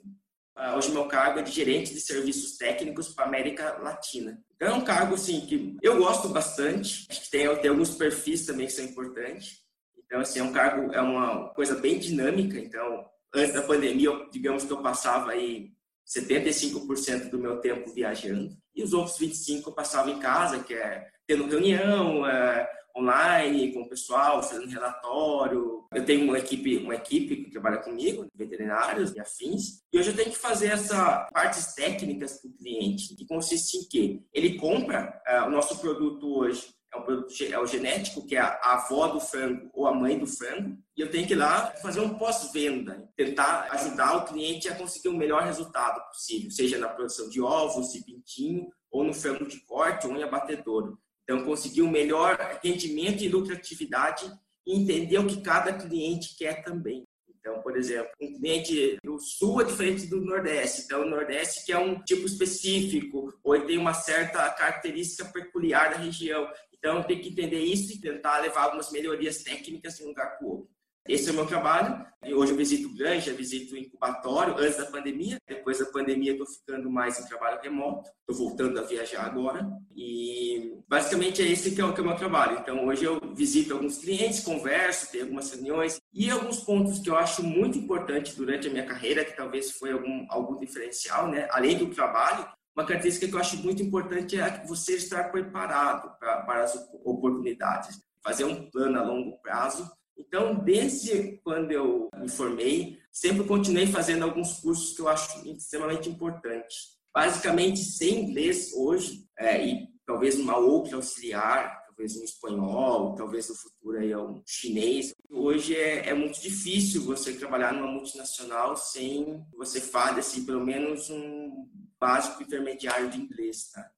[0.56, 4.40] Uh, hoje meu cargo é de gerente de serviços técnicos para América Latina.
[4.54, 7.06] Então é um cargo assim que eu gosto bastante.
[7.10, 9.58] Acho que tem, tem alguns perfis também que são importantes.
[9.98, 12.56] Então assim é um cargo é uma coisa bem dinâmica.
[12.56, 15.72] Então antes da pandemia, eu, digamos que eu passava aí
[16.06, 21.06] 75% do meu tempo viajando e os outros 25 eu passava em casa, que é
[21.26, 25.84] tendo reunião, é, online com o pessoal, fazendo relatório.
[25.92, 30.16] Eu tenho uma equipe, uma equipe que trabalha comigo, veterinários e afins, e hoje eu
[30.16, 34.20] tenho que fazer essas partes técnicas para o cliente, que consiste em quê?
[34.32, 38.40] Ele compra uh, o nosso produto hoje é, um produto, é o genético, que é
[38.40, 41.72] a avó do frango ou a mãe do frango, e eu tenho que ir lá
[41.82, 46.88] fazer um pós-venda, tentar ajudar o cliente a conseguir o melhor resultado possível, seja na
[46.88, 50.96] produção de ovos, de pintinho, ou no frango de corte, ou em abatedouro.
[51.24, 54.30] Então, conseguir o melhor rendimento e lucratividade
[54.66, 57.04] e entender o que cada cliente quer também.
[57.28, 60.82] Então, por exemplo, um cliente do sul é diferente do nordeste.
[60.82, 65.90] Então, o nordeste que é um tipo específico, ou ele tem uma certa característica peculiar
[65.90, 66.50] da região.
[66.72, 70.46] Então, tem que entender isso e tentar levar algumas melhorias técnicas de um lugar para
[70.46, 70.73] o outro.
[71.06, 72.02] Esse é o meu trabalho.
[72.34, 75.38] Hoje eu visito granja, visito incubatório antes da pandemia.
[75.46, 78.08] Depois da pandemia, estou ficando mais em trabalho remoto.
[78.20, 79.68] Estou voltando a viajar agora.
[79.94, 82.58] E basicamente é esse que é, o, que é o meu trabalho.
[82.58, 86.00] Então hoje eu visito alguns clientes, converso, tenho algumas reuniões.
[86.12, 89.92] E alguns pontos que eu acho muito importante durante a minha carreira, que talvez foi
[89.92, 91.46] algum, algum diferencial, né?
[91.50, 96.42] além do trabalho, uma característica que eu acho muito importante é você estar preparado para,
[96.42, 99.88] para as oportunidades, fazer um plano a longo prazo.
[100.16, 106.08] Então, desde quando eu me formei, sempre continuei fazendo alguns cursos que eu acho extremamente
[106.08, 106.94] importantes.
[107.12, 113.54] Basicamente, sem inglês hoje, é, e talvez uma outra auxiliar, talvez um espanhol, talvez no
[113.54, 115.14] futuro aí um chinês.
[115.30, 121.08] Hoje é, é muito difícil você trabalhar numa multinacional sem você fale assim, pelo menos
[121.08, 123.88] um básico intermediário de inglês, tá?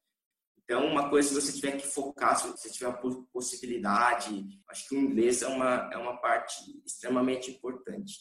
[0.68, 3.00] Então, uma coisa, se você tiver que focar, se você tiver a
[3.32, 8.14] possibilidade, acho que o inglês é uma, é uma parte extremamente importante.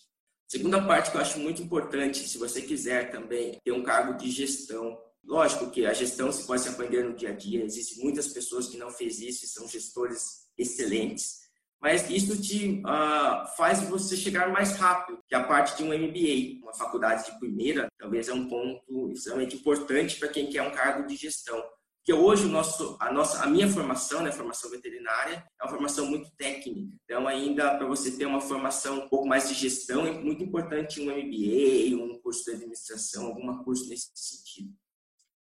[0.47, 4.29] Segunda parte que eu acho muito importante, se você quiser também ter um cargo de
[4.29, 4.95] gestão.
[5.23, 8.67] Lógico que a gestão se pode se aprender no dia a dia, existem muitas pessoas
[8.67, 11.39] que não fez isso e são gestores excelentes,
[11.81, 16.63] mas isso te uh, faz você chegar mais rápido que a parte de um MBA.
[16.63, 21.07] Uma faculdade de primeira talvez é um ponto extremamente importante para quem quer um cargo
[21.07, 21.59] de gestão.
[22.05, 26.05] Porque hoje o nosso, a, nossa, a minha formação, né, formação veterinária, é uma formação
[26.05, 26.95] muito técnica.
[27.03, 31.01] Então, ainda para você ter uma formação um pouco mais de gestão, é muito importante
[31.01, 34.71] um MBA, um curso de administração, algum curso nesse sentido.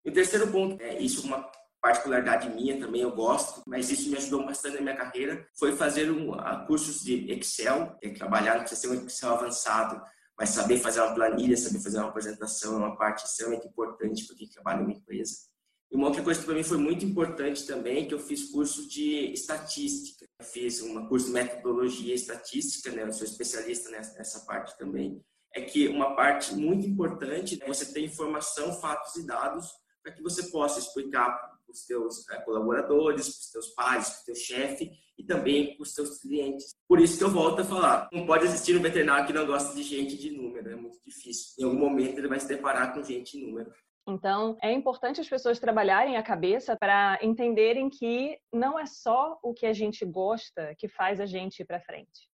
[0.04, 1.50] E o terceiro ponto, é isso uma
[1.82, 6.12] particularidade minha também, eu gosto, mas isso me ajudou bastante na minha carreira, foi fazer
[6.12, 10.02] um, uh, cursos de Excel, é, trabalhar, ser um Excel avançado,
[10.38, 14.36] mas saber fazer uma planilha, saber fazer uma apresentação é uma parte extremamente importante para
[14.36, 15.51] quem trabalha em uma empresa.
[15.92, 18.88] E uma outra coisa que para mim foi muito importante também, que eu fiz curso
[18.88, 20.26] de estatística.
[20.40, 23.04] Eu fiz um curso de metodologia estatística, né?
[23.04, 25.22] Eu sou especialista nessa, parte também.
[25.54, 29.68] É que uma parte muito importante é você ter informação, fatos e dados
[30.02, 34.22] para que você possa explicar para os teus é, colaboradores, para os teus pais, para
[34.22, 36.74] o teu chefe e também para os teus clientes.
[36.88, 39.76] Por isso que eu volto a falar, não pode existir um veterinário que não gosta
[39.76, 41.54] de gente de número, é muito difícil.
[41.60, 43.72] Em algum momento ele vai se deparar com gente em número.
[44.08, 49.54] Então, é importante as pessoas trabalharem a cabeça para entenderem que não é só o
[49.54, 52.31] que a gente gosta que faz a gente ir para frente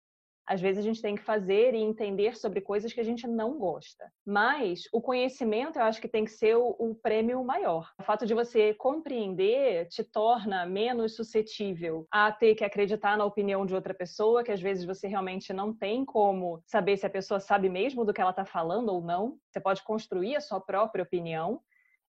[0.52, 3.58] às vezes a gente tem que fazer e entender sobre coisas que a gente não
[3.58, 4.12] gosta.
[4.26, 7.90] Mas o conhecimento, eu acho que tem que ser o, o prêmio maior.
[7.98, 13.66] O fato de você compreender te torna menos suscetível a ter que acreditar na opinião
[13.66, 17.40] de outra pessoa, que às vezes você realmente não tem como saber se a pessoa
[17.40, 19.38] sabe mesmo do que ela está falando ou não.
[19.50, 21.62] Você pode construir a sua própria opinião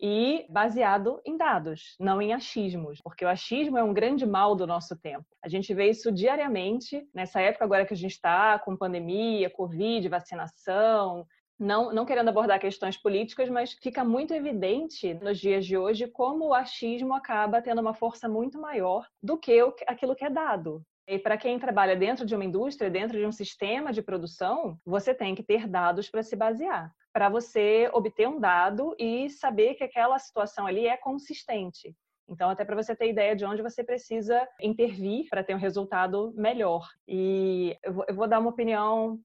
[0.00, 4.66] e baseado em dados, não em achismos, porque o achismo é um grande mal do
[4.66, 5.26] nosso tempo.
[5.44, 10.08] A gente vê isso diariamente, nessa época agora que a gente está com pandemia, Covid,
[10.08, 11.26] vacinação,
[11.58, 16.46] não, não, querendo abordar questões políticas, mas fica muito evidente nos dias de hoje como
[16.46, 20.82] o achismo acaba tendo uma força muito maior do que aquilo que é dado.
[21.10, 25.12] E para quem trabalha dentro de uma indústria, dentro de um sistema de produção, você
[25.12, 29.84] tem que ter dados para se basear para você obter um dado e saber que
[29.84, 31.94] aquela situação ali é consistente.
[32.28, 36.32] Então, até para você ter ideia de onde você precisa intervir para ter um resultado
[36.36, 36.88] melhor.
[37.08, 39.18] E eu vou, dar uma opinião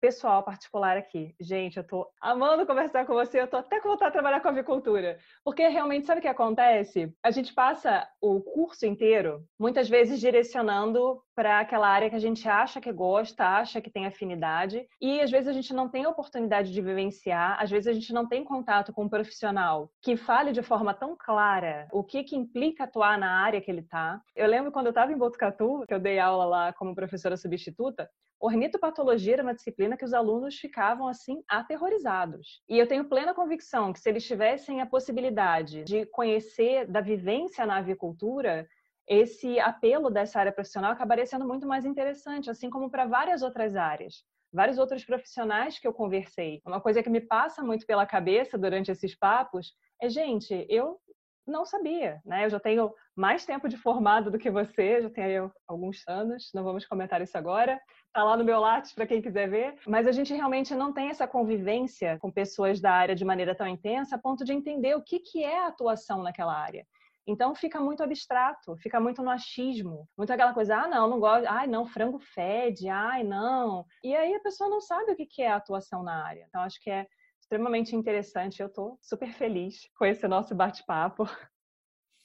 [0.00, 1.34] pessoal particular aqui.
[1.40, 4.48] Gente, eu tô amando conversar com você, eu tô até com vontade de trabalhar com
[4.48, 5.18] avicultura.
[5.44, 7.12] Porque realmente, sabe o que acontece?
[7.20, 12.48] A gente passa o curso inteiro, muitas vezes direcionando para aquela área que a gente
[12.48, 16.72] acha que gosta, acha que tem afinidade, e às vezes a gente não tem oportunidade
[16.72, 20.62] de vivenciar, às vezes a gente não tem contato com um profissional que fale de
[20.62, 24.20] forma tão clara o que que implica atuar na área que ele está.
[24.34, 28.08] Eu lembro quando eu estava em Botucatu, que eu dei aula lá como professora substituta,
[28.42, 32.60] Ornitopatologia era uma disciplina que os alunos ficavam assim aterrorizados.
[32.68, 37.64] E eu tenho plena convicção que se eles tivessem a possibilidade de conhecer da vivência
[37.64, 38.66] na avicultura,
[39.08, 43.76] esse apelo dessa área profissional acabaria sendo muito mais interessante, assim como para várias outras
[43.76, 44.24] áreas.
[44.52, 46.60] Vários outros profissionais que eu conversei.
[46.66, 50.98] Uma coisa que me passa muito pela cabeça durante esses papos é, gente, eu
[51.46, 52.44] não sabia, né?
[52.44, 56.62] Eu já tenho mais tempo de formado do que você, já tenho alguns anos, não
[56.62, 57.80] vamos comentar isso agora.
[58.12, 61.08] Tá lá no meu Lattes para quem quiser ver, mas a gente realmente não tem
[61.08, 65.02] essa convivência com pessoas da área de maneira tão intensa a ponto de entender o
[65.02, 66.86] que que é a atuação naquela área.
[67.26, 71.46] Então fica muito abstrato, fica muito no achismo, muito aquela coisa, ah, não, não gosto,
[71.46, 73.86] ai, não, frango fede, ai, não.
[74.02, 76.44] E aí a pessoa não sabe o que é a atuação na área.
[76.48, 77.06] Então acho que é
[77.40, 78.60] extremamente interessante.
[78.60, 81.28] Eu estou super feliz com esse nosso bate-papo.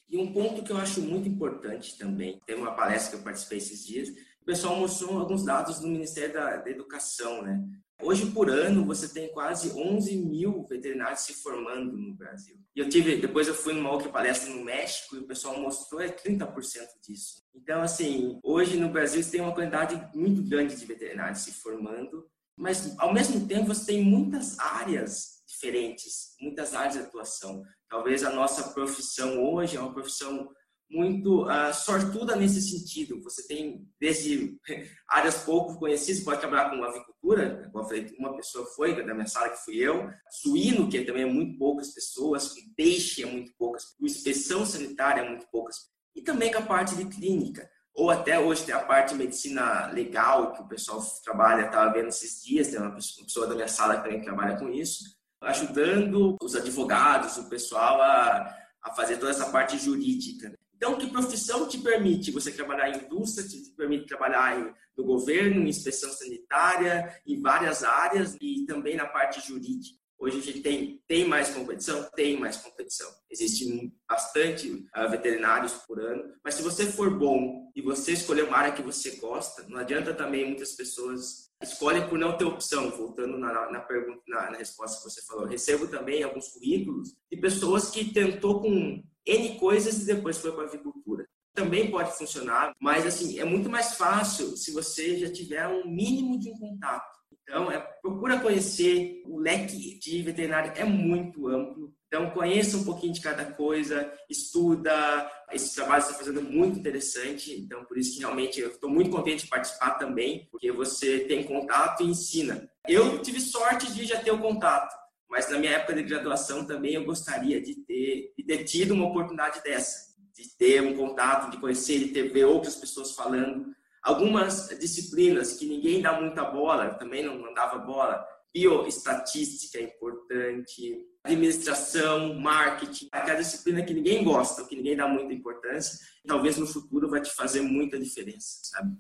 [0.09, 3.57] E um ponto que eu acho muito importante também, tem uma palestra que eu participei
[3.57, 4.09] esses dias,
[4.41, 7.61] o pessoal mostrou alguns dados do Ministério da, da Educação, né?
[8.01, 12.55] Hoje, por ano, você tem quase 11 mil veterinários se formando no Brasil.
[12.75, 15.99] E eu tive, depois eu fui numa outra palestra no México e o pessoal mostrou
[15.99, 16.53] é 30%
[17.01, 17.43] disso.
[17.55, 22.29] Então, assim, hoje no Brasil você tem uma quantidade muito grande de veterinários se formando,
[22.55, 27.63] mas ao mesmo tempo você tem muitas áreas diferentes, muitas áreas de atuação.
[27.89, 30.47] Talvez a nossa profissão hoje é uma profissão
[30.89, 33.21] muito uh, sortuda nesse sentido.
[33.23, 34.57] Você tem desde
[35.09, 39.27] áreas pouco conhecidas, pode trabalhar com avicultura, como eu falei, uma pessoa foi da minha
[39.27, 43.83] sala que fui eu, suíno que também é muito poucas pessoas, peixe é muito poucas,
[44.01, 45.75] inspeção sanitária é muito poucas,
[46.15, 47.69] e também com a parte de clínica.
[47.93, 52.09] Ou até hoje tem a parte de medicina legal, que o pessoal trabalha, estava vendo
[52.09, 55.03] esses dias, tem uma pessoa da minha sala também que trabalha com isso,
[55.41, 60.53] ajudando os advogados, o pessoal a, a fazer toda essa parte jurídica.
[60.77, 65.69] Então, que profissão te permite você trabalhar em indústria, te permite trabalhar no governo, em
[65.69, 69.97] inspeção sanitária, em várias áreas e também na parte jurídica.
[70.19, 72.03] Hoje a gente tem, tem mais competição?
[72.15, 73.07] Tem mais competição.
[73.29, 78.57] Existem bastante uh, veterinários por ano, mas se você for bom e você escolher uma
[78.57, 82.89] área que você gosta, não adianta também muitas pessoas escolhem por não ter opção.
[82.89, 87.37] Voltando na, na pergunta, na, na resposta que você falou, recebo também alguns currículos de
[87.39, 91.27] pessoas que tentou com N coisas e depois foi para a avicultura.
[91.53, 96.39] Também pode funcionar, mas assim, é muito mais fácil se você já tiver um mínimo
[96.39, 97.17] de um contato.
[97.43, 103.13] Então, é, procura conhecer, o leque de veterinário é muito amplo, então conheça um pouquinho
[103.13, 108.59] de cada coisa, estuda, esse trabalho está fazendo muito interessante, então por isso que realmente
[108.59, 112.69] eu estou muito contente de participar também, porque você tem contato e ensina.
[112.85, 114.93] Eu tive sorte de já ter o contato,
[115.29, 119.07] mas na minha época de graduação também eu gostaria de ter, de ter tido uma
[119.07, 123.75] oportunidade dessa, de ter um contato, de conhecer, de ter ver outras pessoas falando.
[124.01, 131.05] Algumas disciplinas que ninguém dá muita bola, também não, não dava bola, bioestatística é importante,
[131.23, 137.09] administração, marketing, aquela disciplina que ninguém gosta, que ninguém dá muita importância, talvez no futuro
[137.09, 138.95] vai te fazer muita diferença, sabe?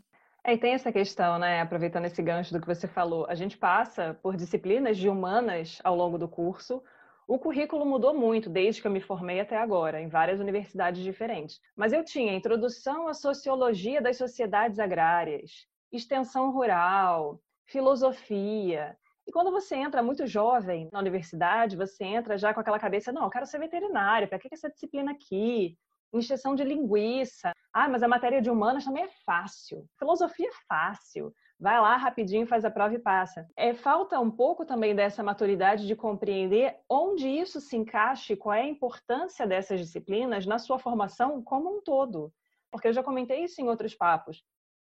[0.47, 1.59] É, e tem essa questão, né?
[1.59, 5.93] Aproveitando esse gancho do que você falou, a gente passa por disciplinas de humanas ao
[5.93, 6.81] longo do curso.
[7.27, 11.59] O currículo mudou muito desde que eu me formei até agora, em várias universidades diferentes.
[11.75, 18.97] Mas eu tinha introdução à sociologia das sociedades agrárias, extensão rural, filosofia.
[19.27, 23.25] E quando você entra muito jovem na universidade, você entra já com aquela cabeça: não,
[23.25, 25.77] eu quero ser veterinário, para que essa disciplina aqui?
[26.13, 27.51] Injeção de linguiça.
[27.73, 29.85] Ah, mas a matéria de humanas também é fácil.
[29.99, 31.33] Filosofia é fácil.
[31.59, 33.47] Vai lá rapidinho, faz a prova e passa.
[33.55, 38.53] É, falta um pouco também dessa maturidade de compreender onde isso se encaixa e qual
[38.53, 42.31] é a importância dessas disciplinas na sua formação como um todo.
[42.71, 44.43] Porque eu já comentei isso em outros papos.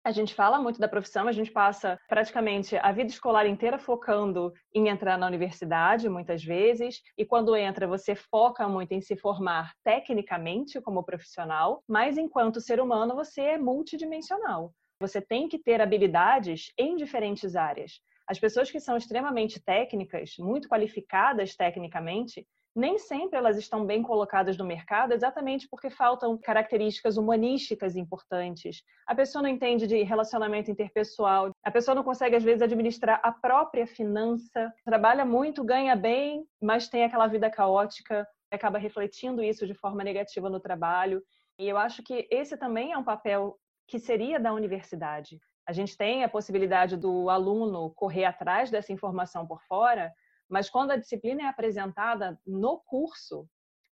[0.05, 4.53] A gente fala muito da profissão, a gente passa praticamente a vida escolar inteira focando
[4.71, 9.73] em entrar na universidade, muitas vezes, e quando entra, você foca muito em se formar
[9.83, 14.71] tecnicamente como profissional, mas enquanto ser humano, você é multidimensional.
[14.99, 17.99] Você tem que ter habilidades em diferentes áreas.
[18.27, 24.57] As pessoas que são extremamente técnicas, muito qualificadas tecnicamente, nem sempre elas estão bem colocadas
[24.57, 28.83] no mercado, exatamente porque faltam características humanísticas importantes.
[29.07, 33.31] A pessoa não entende de relacionamento interpessoal, a pessoa não consegue, às vezes, administrar a
[33.31, 39.73] própria finança, trabalha muito, ganha bem, mas tem aquela vida caótica, acaba refletindo isso de
[39.73, 41.23] forma negativa no trabalho.
[41.57, 43.57] E eu acho que esse também é um papel
[43.87, 45.39] que seria da universidade.
[45.67, 50.11] A gente tem a possibilidade do aluno correr atrás dessa informação por fora,
[50.49, 53.47] mas quando a disciplina é apresentada no curso,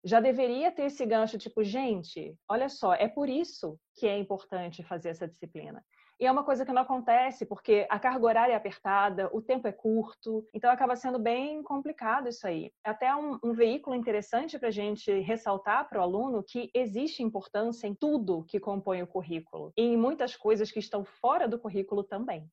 [0.04, 4.82] já deveria ter esse gancho tipo, gente, olha só, é por isso que é importante
[4.82, 5.84] fazer essa disciplina.
[6.18, 9.68] E é uma coisa que não acontece porque a carga horária é apertada, o tempo
[9.68, 12.72] é curto, então acaba sendo bem complicado isso aí.
[12.84, 17.22] É até um, um veículo interessante para a gente ressaltar para o aluno que existe
[17.22, 21.58] importância em tudo que compõe o currículo e em muitas coisas que estão fora do
[21.58, 22.48] currículo também.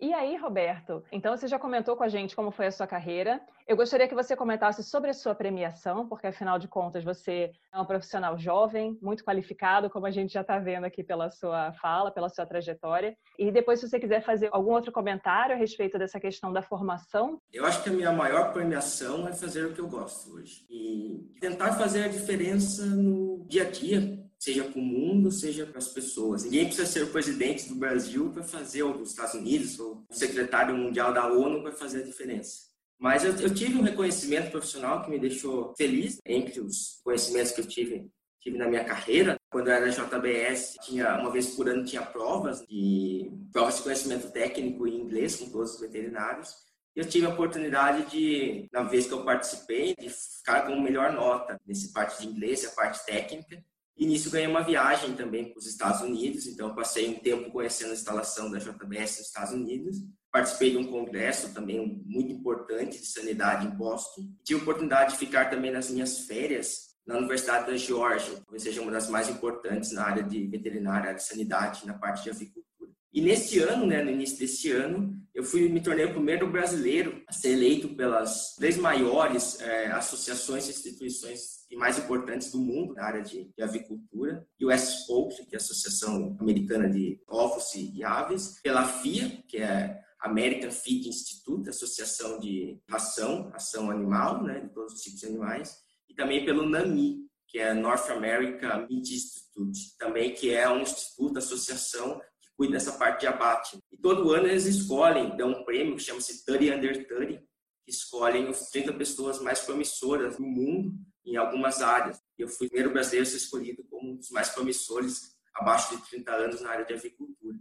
[0.00, 1.04] E aí, Roberto?
[1.12, 3.38] Então, você já comentou com a gente como foi a sua carreira.
[3.68, 7.78] Eu gostaria que você comentasse sobre a sua premiação, porque afinal de contas você é
[7.78, 12.10] um profissional jovem, muito qualificado, como a gente já está vendo aqui pela sua fala,
[12.10, 13.14] pela sua trajetória.
[13.38, 17.38] E depois, se você quiser fazer algum outro comentário a respeito dessa questão da formação.
[17.52, 21.30] Eu acho que a minha maior premiação é fazer o que eu gosto hoje e
[21.38, 25.88] tentar fazer a diferença no dia a dia seja para o mundo, seja para as
[25.88, 26.44] pessoas.
[26.44, 30.14] Ninguém precisa ser o presidente do Brasil para fazer, ou dos Estados Unidos, ou o
[30.14, 32.70] secretário mundial da ONU para fazer a diferença.
[32.98, 37.60] Mas eu, eu, tive um reconhecimento profissional que me deixou feliz, entre os conhecimentos que
[37.60, 38.10] eu tive,
[38.40, 39.38] tive na minha carreira.
[39.50, 44.30] Quando eu era JBS, tinha, uma vez por ano tinha provas, de, provas de conhecimento
[44.30, 46.54] técnico em inglês com todos os veterinários.
[46.96, 51.60] Eu tive a oportunidade de, na vez que eu participei, de ficar com melhor nota
[51.66, 53.62] nesse parte de inglês, a parte técnica.
[54.00, 57.90] E nisso ganhei uma viagem também para os Estados Unidos, então passei um tempo conhecendo
[57.90, 59.98] a instalação da JBS nos Estados Unidos.
[60.32, 64.22] Participei de um congresso também muito importante de sanidade em Boston.
[64.42, 68.80] Tive a oportunidade de ficar também nas minhas férias na Universidade da Georgia, talvez seja
[68.80, 72.90] uma das mais importantes na área de veterinária, de sanidade, na parte de avicultura.
[73.12, 77.22] E neste ano, né, no início deste ano, eu fui me tornei o primeiro brasileiro
[77.26, 83.04] a ser eleito pelas três maiores é, associações e instituições mais importantes do mundo na
[83.04, 88.60] área de, de avicultura, US Poultry, que é a Associação Americana de Ovos e Aves,
[88.62, 94.94] pela FIA, que é American Feed Institute, Associação de Ração, Ração Animal, né, de todos
[94.94, 95.76] os tipos de animais,
[96.08, 101.38] e também pelo NAMI, que é North America Meat Institute, também que é um instituto,
[101.38, 102.20] associação
[102.56, 103.78] cuida dessa parte de abate.
[103.90, 107.42] E todo ano eles escolhem, dão um prêmio que chama-se 30 Under 30,
[107.84, 110.92] que escolhem os 30 pessoas mais promissoras do mundo
[111.24, 112.22] em algumas áreas.
[112.38, 116.02] Eu fui o primeiro brasileiro a ser escolhido como um dos mais promissores abaixo de
[116.08, 117.58] 30 anos na área de avicultura.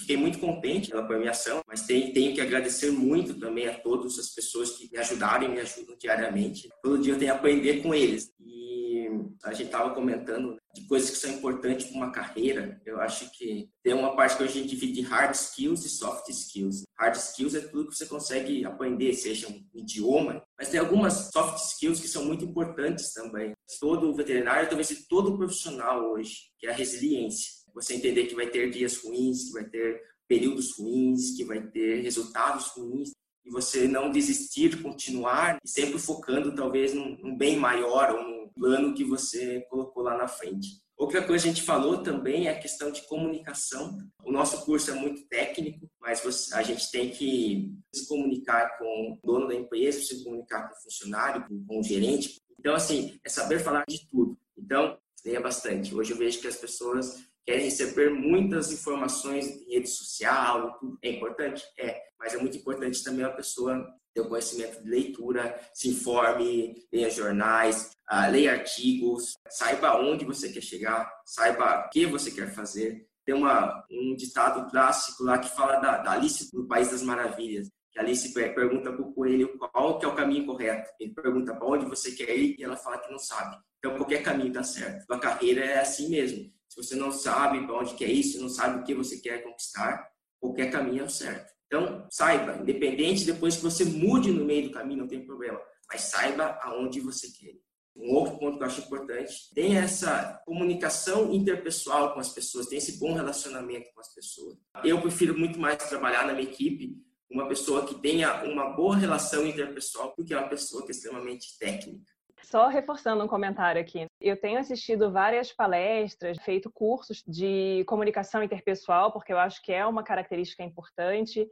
[0.00, 4.30] Fiquei muito contente pela premiação, mas tenho, tenho que agradecer muito também a todas as
[4.30, 6.68] pessoas que me ajudaram e me ajudam diariamente.
[6.82, 8.32] Todo dia eu tenho que aprender com eles.
[8.40, 9.08] E
[9.44, 12.80] a gente estava comentando de coisas que são importantes para uma carreira.
[12.86, 16.84] Eu acho que tem uma parte que a gente divide hard skills e soft skills.
[16.98, 21.58] Hard skills é tudo que você consegue aprender, seja um idioma, mas tem algumas soft
[21.72, 23.52] skills que são muito importantes também.
[23.80, 28.70] Todo veterinário, talvez todo profissional hoje, que é a resiliência você entender que vai ter
[28.70, 33.10] dias ruins, que vai ter períodos ruins, que vai ter resultados ruins,
[33.44, 38.48] e você não desistir, continuar e sempre focando talvez num, num bem maior ou num
[38.48, 40.82] plano que você colocou lá na frente.
[40.96, 43.98] Outra coisa que a gente falou também é a questão de comunicação.
[44.24, 48.84] O nosso curso é muito técnico, mas você, a gente tem que se comunicar com
[49.12, 52.40] o dono da empresa, se comunicar com o funcionário, com, com o gerente.
[52.56, 54.38] Então, assim, é saber falar de tudo.
[54.56, 55.92] Então, leia bastante.
[55.92, 57.16] Hoje eu vejo que as pessoas
[57.46, 61.62] querem receber muitas informações em rede social, é importante?
[61.78, 63.84] É, mas é muito importante também a pessoa
[64.14, 70.50] ter o conhecimento de leitura, se informe, leia jornais, uh, leia artigos, saiba onde você
[70.50, 73.06] quer chegar, saiba o que você quer fazer.
[73.24, 77.68] Tem uma, um ditado clássico lá que fala da, da Alice no País das Maravilhas,
[77.92, 80.90] que a Alice pergunta para o coelho qual que é o caminho correto.
[80.98, 83.56] Ele pergunta para onde você quer ir e ela fala que não sabe.
[83.78, 85.04] Então, qualquer caminho dá certo.
[85.10, 88.48] A carreira é assim mesmo se você não sabe para onde quer ir, se não
[88.48, 90.08] sabe o que você quer conquistar,
[90.40, 91.52] qualquer caminho é o certo.
[91.66, 96.02] Então, saiba, independente depois que você mude no meio do caminho, não tem problema, mas
[96.02, 97.62] saiba aonde você quer ir.
[97.94, 102.78] Um outro ponto que eu acho importante, tem essa comunicação interpessoal com as pessoas, tem
[102.78, 104.56] esse bom relacionamento com as pessoas.
[104.82, 106.96] Eu prefiro muito mais trabalhar na minha equipe
[107.32, 111.58] uma pessoa que tenha uma boa relação interpessoal do que uma pessoa que é extremamente
[111.58, 112.12] técnica.
[112.42, 114.06] Só reforçando um comentário aqui.
[114.20, 119.86] Eu tenho assistido várias palestras, feito cursos de comunicação interpessoal, porque eu acho que é
[119.86, 121.48] uma característica importante.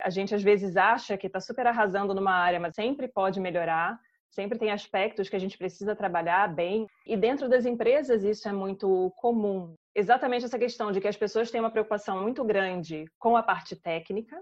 [0.00, 3.98] A gente às vezes acha que está super arrasando numa área, mas sempre pode melhorar.
[4.30, 6.86] Sempre tem aspectos que a gente precisa trabalhar bem.
[7.06, 9.74] E dentro das empresas isso é muito comum.
[9.94, 13.76] Exatamente essa questão de que as pessoas têm uma preocupação muito grande com a parte
[13.76, 14.36] técnica,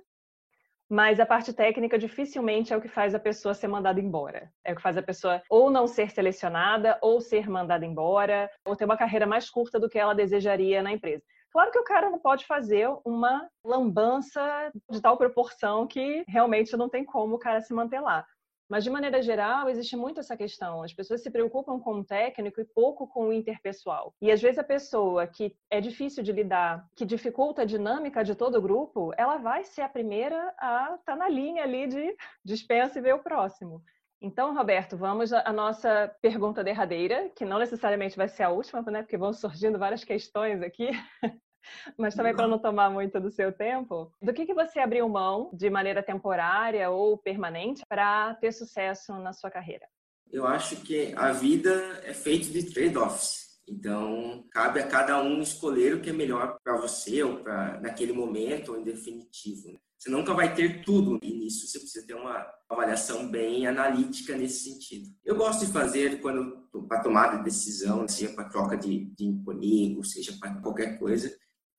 [0.92, 4.52] mas a parte técnica dificilmente é o que faz a pessoa ser mandada embora.
[4.62, 8.76] É o que faz a pessoa ou não ser selecionada, ou ser mandada embora, ou
[8.76, 11.24] ter uma carreira mais curta do que ela desejaria na empresa.
[11.50, 16.90] Claro que o cara não pode fazer uma lambança de tal proporção que realmente não
[16.90, 18.26] tem como o cara se manter lá.
[18.68, 20.82] Mas, de maneira geral, existe muito essa questão.
[20.82, 24.14] As pessoas se preocupam com o técnico e pouco com o interpessoal.
[24.20, 28.34] E, às vezes, a pessoa que é difícil de lidar, que dificulta a dinâmica de
[28.34, 32.16] todo o grupo, ela vai ser a primeira a estar tá na linha ali de
[32.44, 33.82] dispensa e ver o próximo.
[34.24, 39.02] Então, Roberto, vamos à nossa pergunta derradeira, que não necessariamente vai ser a última, né?
[39.02, 40.90] Porque vão surgindo várias questões aqui.
[41.96, 45.50] Mas também para não tomar muito do seu tempo, do que, que você abriu mão
[45.52, 49.86] de maneira temporária ou permanente para ter sucesso na sua carreira?
[50.30, 53.42] Eu acho que a vida é feita de trade-offs.
[53.68, 58.12] Então, cabe a cada um escolher o que é melhor para você ou para naquele
[58.12, 59.72] momento ou em definitivo.
[59.72, 59.78] Né?
[59.98, 64.64] Você nunca vai ter tudo e nisso você precisa ter uma avaliação bem analítica nesse
[64.70, 65.08] sentido.
[65.24, 70.02] Eu gosto de fazer quando para tomada de decisão, seja para troca de, de emprego,
[70.04, 71.32] seja para qualquer coisa,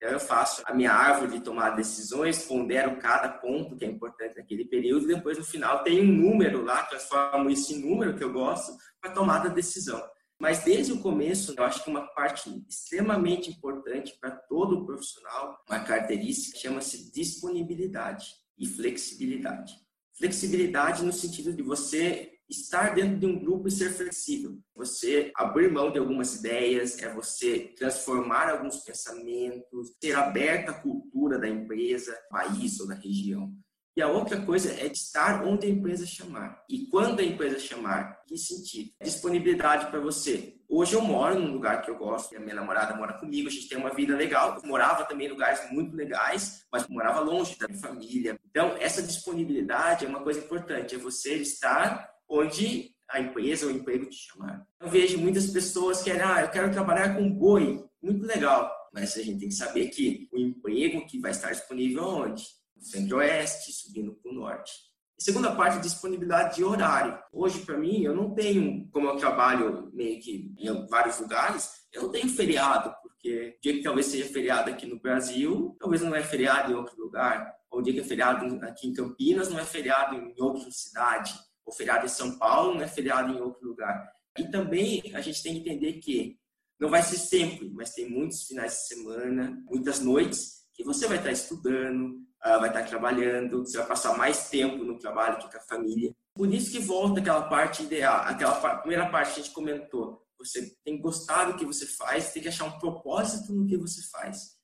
[0.03, 4.35] então, eu faço a minha árvore de tomar decisões, pondero cada ponto que é importante
[4.35, 8.21] naquele período, e depois no final tem um número lá, transformo isso em número que
[8.21, 10.03] eu gosto para tomar a decisão.
[10.37, 15.79] Mas desde o começo, eu acho que uma parte extremamente importante para todo profissional, uma
[15.79, 18.25] característica, chama-se disponibilidade
[18.57, 19.73] e flexibilidade.
[20.17, 24.57] Flexibilidade no sentido de você estar dentro de um grupo e ser flexível.
[24.75, 31.37] Você abrir mão de algumas ideias, é você transformar alguns pensamentos, ser aberta à cultura
[31.37, 33.53] da empresa, país ou da região.
[33.95, 36.63] E a outra coisa é estar onde a empresa chamar.
[36.67, 38.89] E quando a empresa chamar, que sentido?
[38.99, 40.55] Disponibilidade para você.
[40.67, 43.69] Hoje eu moro num lugar que eu gosto, a minha namorada mora comigo, a gente
[43.69, 44.55] tem uma vida legal.
[44.55, 48.35] Eu morava também em lugares muito legais, mas morava longe da minha família.
[48.49, 53.75] Então, essa disponibilidade é uma coisa importante, é você estar onde a empresa ou o
[53.75, 54.65] emprego te chamar.
[54.81, 59.21] Eu vejo muitas pessoas que ah, eu quero trabalhar com boi, muito legal, mas a
[59.21, 62.43] gente tem que saber que o emprego que vai estar disponível onde?
[62.75, 64.71] No centro-oeste, subindo para o norte.
[65.17, 67.19] E segunda parte, disponibilidade de horário.
[67.31, 72.03] Hoje, para mim, eu não tenho, como eu trabalho meio que em vários lugares, eu
[72.03, 76.15] não tenho feriado, porque o dia que talvez seja feriado aqui no Brasil, talvez não
[76.15, 77.53] é feriado em outro lugar.
[77.69, 81.33] Ou o dia que é feriado aqui em Campinas, não é feriado em outra cidade
[81.65, 84.11] o feriado em São Paulo, não é feriado em outro lugar.
[84.37, 86.37] E também a gente tem que entender que
[86.79, 91.17] não vai ser sempre, mas tem muitos finais de semana, muitas noites que você vai
[91.17, 95.57] estar estudando, ah, vai estar trabalhando, você vai passar mais tempo no trabalho que com
[95.57, 96.13] a família.
[96.35, 100.21] Por isso que volta aquela parte ideal, aquela primeira parte que a gente comentou.
[100.39, 103.77] Você tem que gostar do que você faz, tem que achar um propósito no que
[103.77, 104.57] você faz.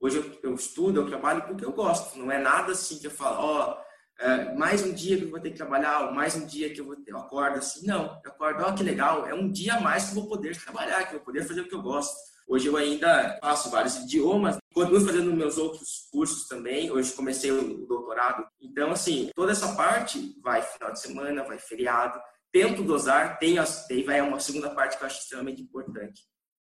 [0.00, 2.18] Hoje eu, eu estudo, eu trabalho porque eu gosto.
[2.18, 3.83] Não é nada assim que eu falo, ó, oh,
[4.18, 6.80] é, mais um dia que eu vou ter que trabalhar, ou mais um dia que
[6.80, 9.74] eu vou ter, eu acordo assim, não, eu acordo, ó, que legal, é um dia
[9.74, 11.82] a mais que eu vou poder trabalhar, que eu vou poder fazer o que eu
[11.82, 12.14] gosto.
[12.46, 17.86] Hoje eu ainda faço vários idiomas, continuo fazendo meus outros cursos também, hoje comecei o
[17.86, 18.46] doutorado.
[18.60, 22.20] Então, assim, toda essa parte vai final de semana, vai feriado,
[22.52, 23.56] tento dosar, tem,
[23.88, 26.22] daí vai uma segunda parte que eu acho extremamente importante.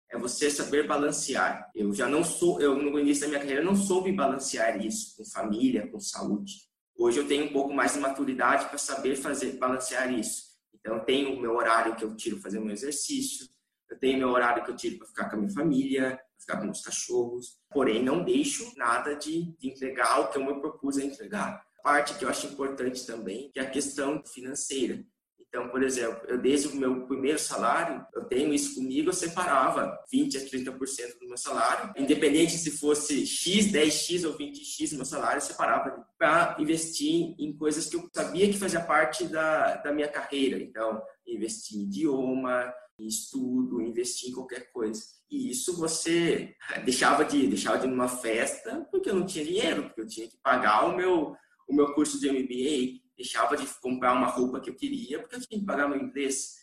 [0.10, 1.70] É você saber balancear.
[1.76, 5.26] Eu já não sou, eu no início da minha carreira não soube balancear isso com
[5.26, 6.67] família, com saúde.
[6.98, 10.48] Hoje eu tenho um pouco mais de maturidade para saber fazer balancear isso.
[10.74, 13.48] Então eu tenho o meu horário que eu tiro fazer meu exercício,
[13.90, 16.66] eu tenho meu horário que eu tiro para ficar com a minha família, ficar com
[16.66, 17.60] meus cachorros.
[17.70, 21.64] Porém não deixo nada de, de entregar o que eu me propus a entregar.
[21.84, 25.06] Parte que eu acho importante também que é a questão financeira.
[25.50, 29.98] Então, por exemplo, eu desde o meu primeiro salário, eu tenho isso comigo, eu separava
[30.12, 35.06] 20 a 30% do meu salário, independente se fosse X, 10X ou 20X do meu
[35.06, 39.94] salário, eu separava para investir em coisas que eu sabia que fazia parte da, da
[39.94, 40.60] minha carreira.
[40.62, 45.02] Então, investir em idioma, em estudo, investir em qualquer coisa.
[45.30, 49.84] E isso você deixava de deixava de ir numa festa porque eu não tinha dinheiro,
[49.84, 51.36] porque eu tinha que pagar o meu
[51.68, 55.42] o meu curso de MBA, deixava de comprar uma roupa que eu queria porque eu
[55.42, 56.56] tinha que pagar meu inglês.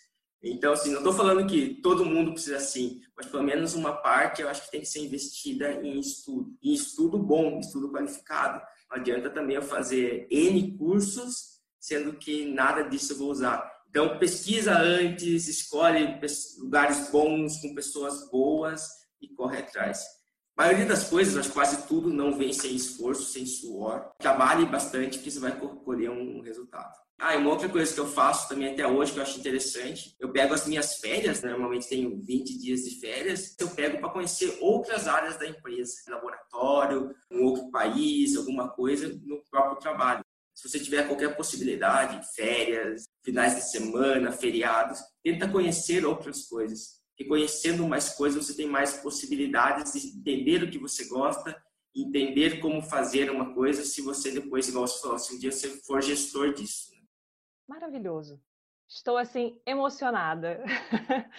[0.43, 4.43] Então, assim, não estou falando que todo mundo precisa assim, mas pelo menos uma parte
[4.43, 6.55] eu acho que tem que ser investida em estudo.
[6.63, 8.63] Em estudo bom, estudo qualificado.
[8.91, 13.73] Não adianta também eu fazer N cursos, sendo que nada disso eu vou usar.
[13.89, 16.21] Então, pesquisa antes, escolhe
[16.59, 18.87] lugares bons, com pessoas boas
[19.21, 20.05] e corre atrás.
[20.57, 24.13] A maioria das coisas, acho quase tudo, não vem sem esforço, sem suor.
[24.19, 26.95] Trabalhe bastante que você vai colher um resultado.
[27.19, 30.15] Ah, e uma outra coisa que eu faço também até hoje, que eu acho interessante,
[30.21, 31.51] eu pego as minhas férias, né?
[31.51, 37.15] normalmente tenho 20 dias de férias, eu pego para conhecer outras áreas da empresa, laboratório,
[37.31, 40.25] um outro país, alguma coisa no próprio trabalho.
[40.55, 47.25] Se você tiver qualquer possibilidade, férias, finais de semana, feriados, tenta conhecer outras coisas que
[47.25, 51.63] conhecendo mais coisas você tem mais possibilidades de entender o que você gosta,
[51.95, 55.69] entender como fazer uma coisa, se você depois, igual você falou, se um dia você
[55.83, 56.93] for gestor disso.
[57.69, 58.41] Maravilhoso.
[58.89, 60.63] Estou assim emocionada.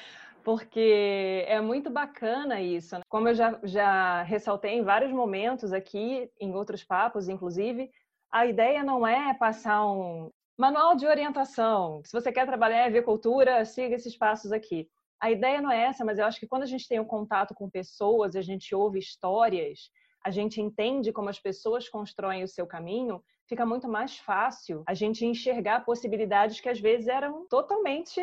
[0.45, 2.95] porque é muito bacana isso.
[2.95, 3.01] Né?
[3.09, 7.89] Como eu já, já ressaltei em vários momentos aqui, em outros papos, inclusive,
[8.31, 12.03] a ideia não é passar um manual de orientação.
[12.05, 14.87] Se você quer trabalhar em avicultura, siga esses passos aqui.
[15.21, 17.53] A ideia não é essa, mas eu acho que quando a gente tem um contato
[17.53, 19.89] com pessoas, a gente ouve histórias,
[20.23, 24.93] a gente entende como as pessoas constroem o seu caminho, fica muito mais fácil a
[24.93, 28.19] gente enxergar possibilidades que às vezes eram totalmente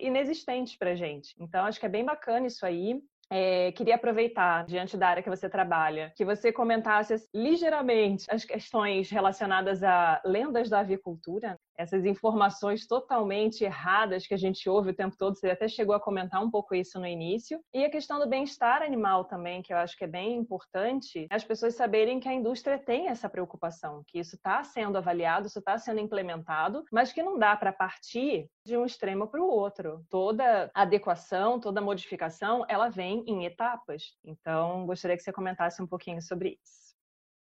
[0.00, 1.34] inexistentes para gente.
[1.38, 3.00] Então, acho que é bem bacana isso aí.
[3.30, 9.08] É, queria aproveitar, diante da área que você trabalha, que você comentasse ligeiramente as questões
[9.08, 15.16] relacionadas a lendas da avicultura, essas informações totalmente erradas que a gente ouve o tempo
[15.16, 15.36] todo.
[15.36, 17.60] Você até chegou a comentar um pouco isso no início.
[17.72, 21.44] E a questão do bem-estar animal também, que eu acho que é bem importante, as
[21.44, 25.78] pessoas saberem que a indústria tem essa preocupação, que isso está sendo avaliado, isso está
[25.78, 30.04] sendo implementado, mas que não dá para partir de um extremo para o outro.
[30.08, 34.14] Toda adequação, toda modificação, ela vem em etapas.
[34.24, 36.83] Então, gostaria que você comentasse um pouquinho sobre isso.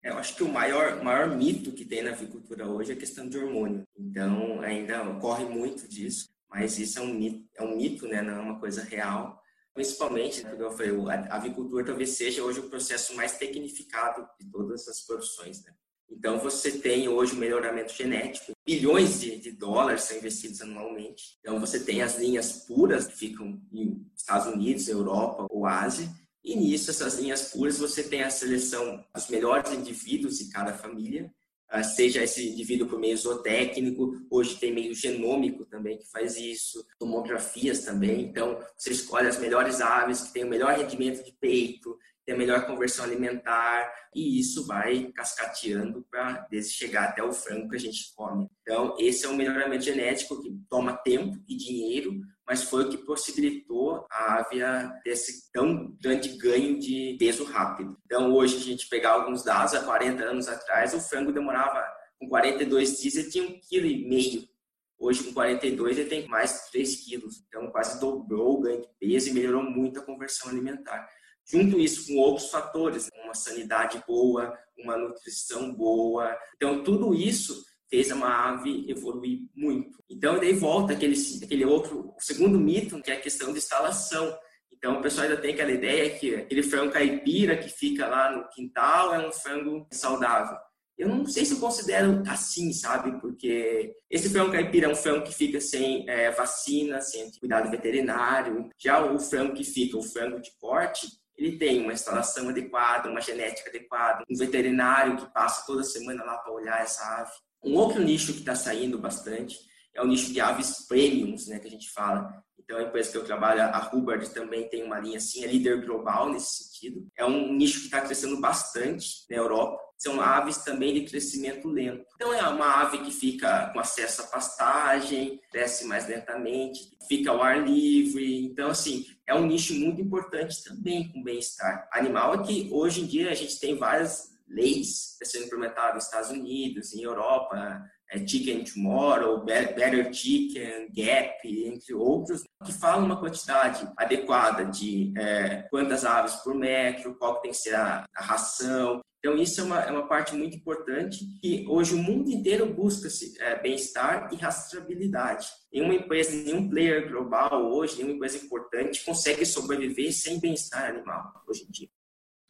[0.02, 3.28] Eu acho que o maior, maior mito que tem na avicultura hoje é a questão
[3.28, 3.84] de hormônio.
[3.98, 8.22] Então, ainda ocorre muito disso, mas isso é um mito, é um mito né?
[8.22, 9.42] não é uma coisa real.
[9.74, 10.92] Principalmente, porque eu falei,
[11.30, 15.64] a avicultura talvez seja hoje o processo mais tecnificado de todas as profissões.
[15.64, 15.74] Né?
[16.10, 21.38] Então, você tem hoje o melhoramento genético, bilhões de, de, dólares são investidos anualmente.
[21.40, 26.10] Então, você tem as linhas puras que ficam em Estados Unidos, Europa ou Ásia,
[26.44, 31.32] e nisso, essas linhas puras, você tem a seleção dos melhores indivíduos de cada família,
[31.72, 36.84] ah, seja esse indivíduo por meio zootécnico, hoje tem meio genômico também que faz isso,
[36.98, 38.22] tomografias também.
[38.22, 42.38] Então, você escolhe as melhores aves que têm o melhor rendimento de peito, tem a
[42.38, 48.14] melhor conversão alimentar, e isso vai cascateando para chegar até o frango que a gente
[48.16, 48.48] come.
[48.64, 52.20] Então, esse é um melhoramento genético que toma tempo e dinheiro,
[52.50, 57.96] mas foi o que possibilitou a Avia ter esse tão grande ganho de peso rápido.
[58.04, 61.86] Então, hoje, a gente pegar alguns dados, há 40 anos atrás, o frango demorava,
[62.18, 64.50] com 42 dias, ele tinha um quilo e meio.
[64.98, 67.36] Hoje, com 42, ele tem mais de 3 quilos.
[67.48, 71.08] Então, quase dobrou o ganho de peso e melhorou muito a conversão alimentar.
[71.46, 76.36] Junto isso com outros fatores, uma sanidade boa, uma nutrição boa.
[76.56, 80.04] Então, tudo isso fez uma ave evoluir muito.
[80.10, 84.38] Então, daí volta aquele, aquele outro, segundo mito, que é a questão de instalação.
[84.72, 88.48] Então, o pessoal ainda tem aquela ideia que aquele frango caipira que fica lá no
[88.50, 90.58] quintal é um frango saudável.
[90.98, 93.20] Eu não sei se eu considero assim, sabe?
[93.22, 98.70] Porque esse frango caipira é um frango que fica sem é, vacina, sem cuidado veterinário.
[98.78, 103.22] Já o frango que fica, o frango de corte, ele tem uma instalação adequada, uma
[103.22, 107.32] genética adequada, um veterinário que passa toda semana lá para olhar essa ave.
[107.64, 109.58] Um outro nicho que está saindo bastante
[109.94, 112.30] é o nicho de aves premiums, né, que a gente fala.
[112.58, 115.84] Então, a empresa que eu trabalho, a Hubbard, também tem uma linha assim, é líder
[115.84, 117.08] global nesse sentido.
[117.18, 119.82] É um nicho que está crescendo bastante na Europa.
[119.98, 122.06] São aves também de crescimento lento.
[122.16, 127.42] Então, é uma ave que fica com acesso à pastagem, cresce mais lentamente, fica ao
[127.42, 128.46] ar livre.
[128.46, 132.36] Então, assim, é um nicho muito importante também com bem-estar animal.
[132.36, 136.94] É que hoje em dia a gente tem várias leis sendo implementadas nos Estados Unidos,
[136.94, 137.82] em Europa,
[138.12, 145.64] é, Chicken Tomorrow, Better Chicken, Gap, entre outros, que falam uma quantidade adequada de é,
[145.70, 149.02] quantas aves por metro, qual tem que ser a, a ração.
[149.20, 153.10] Então, isso é uma, é uma parte muito importante que hoje o mundo inteiro busca
[153.42, 155.48] é, bem-estar e rastreabilidade.
[155.72, 161.66] Nenhuma empresa, nenhum player global hoje, nenhuma empresa importante consegue sobreviver sem bem-estar animal hoje
[161.68, 161.90] em dia.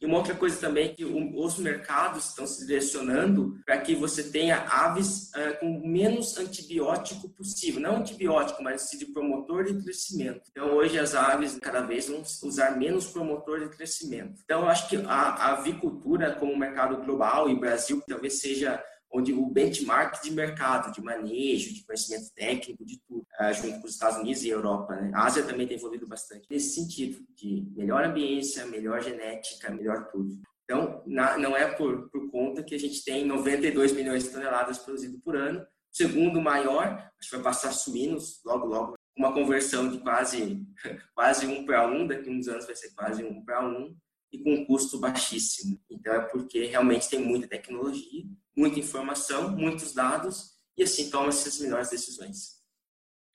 [0.00, 4.22] E uma outra coisa também é que os mercados estão se direcionando para que você
[4.22, 7.80] tenha aves uh, com menos antibiótico possível.
[7.80, 10.42] Não antibiótico, mas de promotor de crescimento.
[10.50, 14.40] Então, hoje as aves cada vez vão usar menos promotor de crescimento.
[14.44, 18.82] Então, eu acho que a avicultura como mercado global e Brasil talvez seja
[19.12, 23.86] onde o benchmark de mercado, de manejo, de conhecimento técnico, de tudo, uh, junto com
[23.86, 24.94] os Estados Unidos e Europa.
[24.94, 25.10] Né?
[25.14, 30.38] A Ásia também tem evoluído bastante nesse sentido, de melhor ambiência, melhor genética, melhor tudo.
[30.64, 34.78] Então, na, não é por, por conta que a gente tem 92 milhões de toneladas
[34.78, 39.90] produzidas por ano, o segundo maior, acho que vai passar suínos logo, logo, uma conversão
[39.90, 40.64] de quase,
[41.12, 43.96] quase um para um, daqui a uns anos vai ser quase um para um,
[44.32, 45.80] e com um custo baixíssimo.
[45.90, 48.24] Então, é porque realmente tem muita tecnologia,
[48.56, 52.60] muita informação, muitos dados, e assim toma-se as melhores decisões.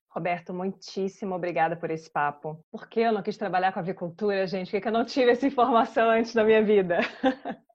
[0.09, 2.63] Roberto, muitíssimo obrigada por esse papo.
[2.71, 4.71] Por que eu não quis trabalhar com avicultura, gente?
[4.71, 6.99] Por que eu não tive essa informação antes da minha vida?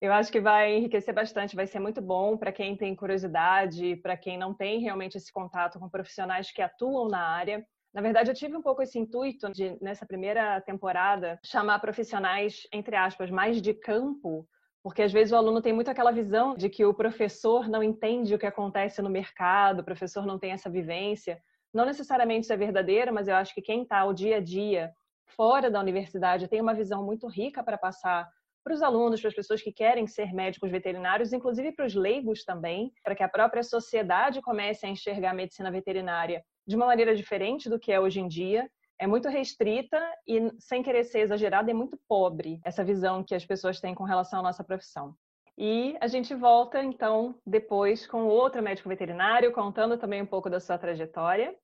[0.00, 4.16] Eu acho que vai enriquecer bastante, vai ser muito bom para quem tem curiosidade, para
[4.16, 7.66] quem não tem realmente esse contato com profissionais que atuam na área.
[7.92, 12.94] Na verdade, eu tive um pouco esse intuito de, nessa primeira temporada, chamar profissionais, entre
[12.94, 14.46] aspas, mais de campo,
[14.82, 18.34] porque às vezes o aluno tem muito aquela visão de que o professor não entende
[18.34, 21.40] o que acontece no mercado, o professor não tem essa vivência.
[21.72, 24.92] Não necessariamente isso é verdadeiro, mas eu acho que quem está o dia a dia
[25.26, 28.28] fora da universidade tem uma visão muito rica para passar
[28.64, 32.44] para os alunos, para as pessoas que querem ser médicos veterinários, inclusive para os leigos
[32.44, 37.16] também, para que a própria sociedade comece a enxergar a medicina veterinária de uma maneira
[37.16, 38.70] diferente do que é hoje em dia.
[39.00, 43.44] É muito restrita e, sem querer ser exagerada, é muito pobre essa visão que as
[43.44, 45.14] pessoas têm com relação à nossa profissão.
[45.56, 50.60] E a gente volta, então, depois com outro médico veterinário, contando também um pouco da
[50.60, 51.54] sua trajetória.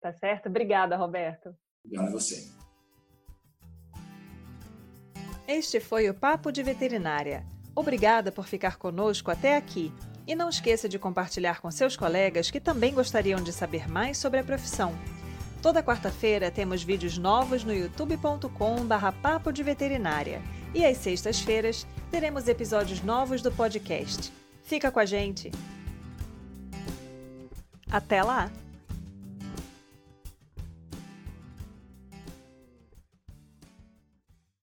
[0.00, 0.48] Tá certo?
[0.48, 1.54] Obrigada, Roberto.
[1.84, 2.50] Obrigado a você.
[5.46, 7.44] Este foi o Papo de Veterinária.
[7.76, 9.92] Obrigada por ficar conosco até aqui.
[10.26, 14.38] E não esqueça de compartilhar com seus colegas que também gostariam de saber mais sobre
[14.40, 14.94] a profissão.
[15.60, 20.40] Toda quarta-feira temos vídeos novos no youtube.com/barra Papo de Veterinária.
[20.72, 24.32] E às sextas-feiras teremos episódios novos do podcast.
[24.62, 25.50] Fica com a gente!
[27.90, 28.50] Até lá!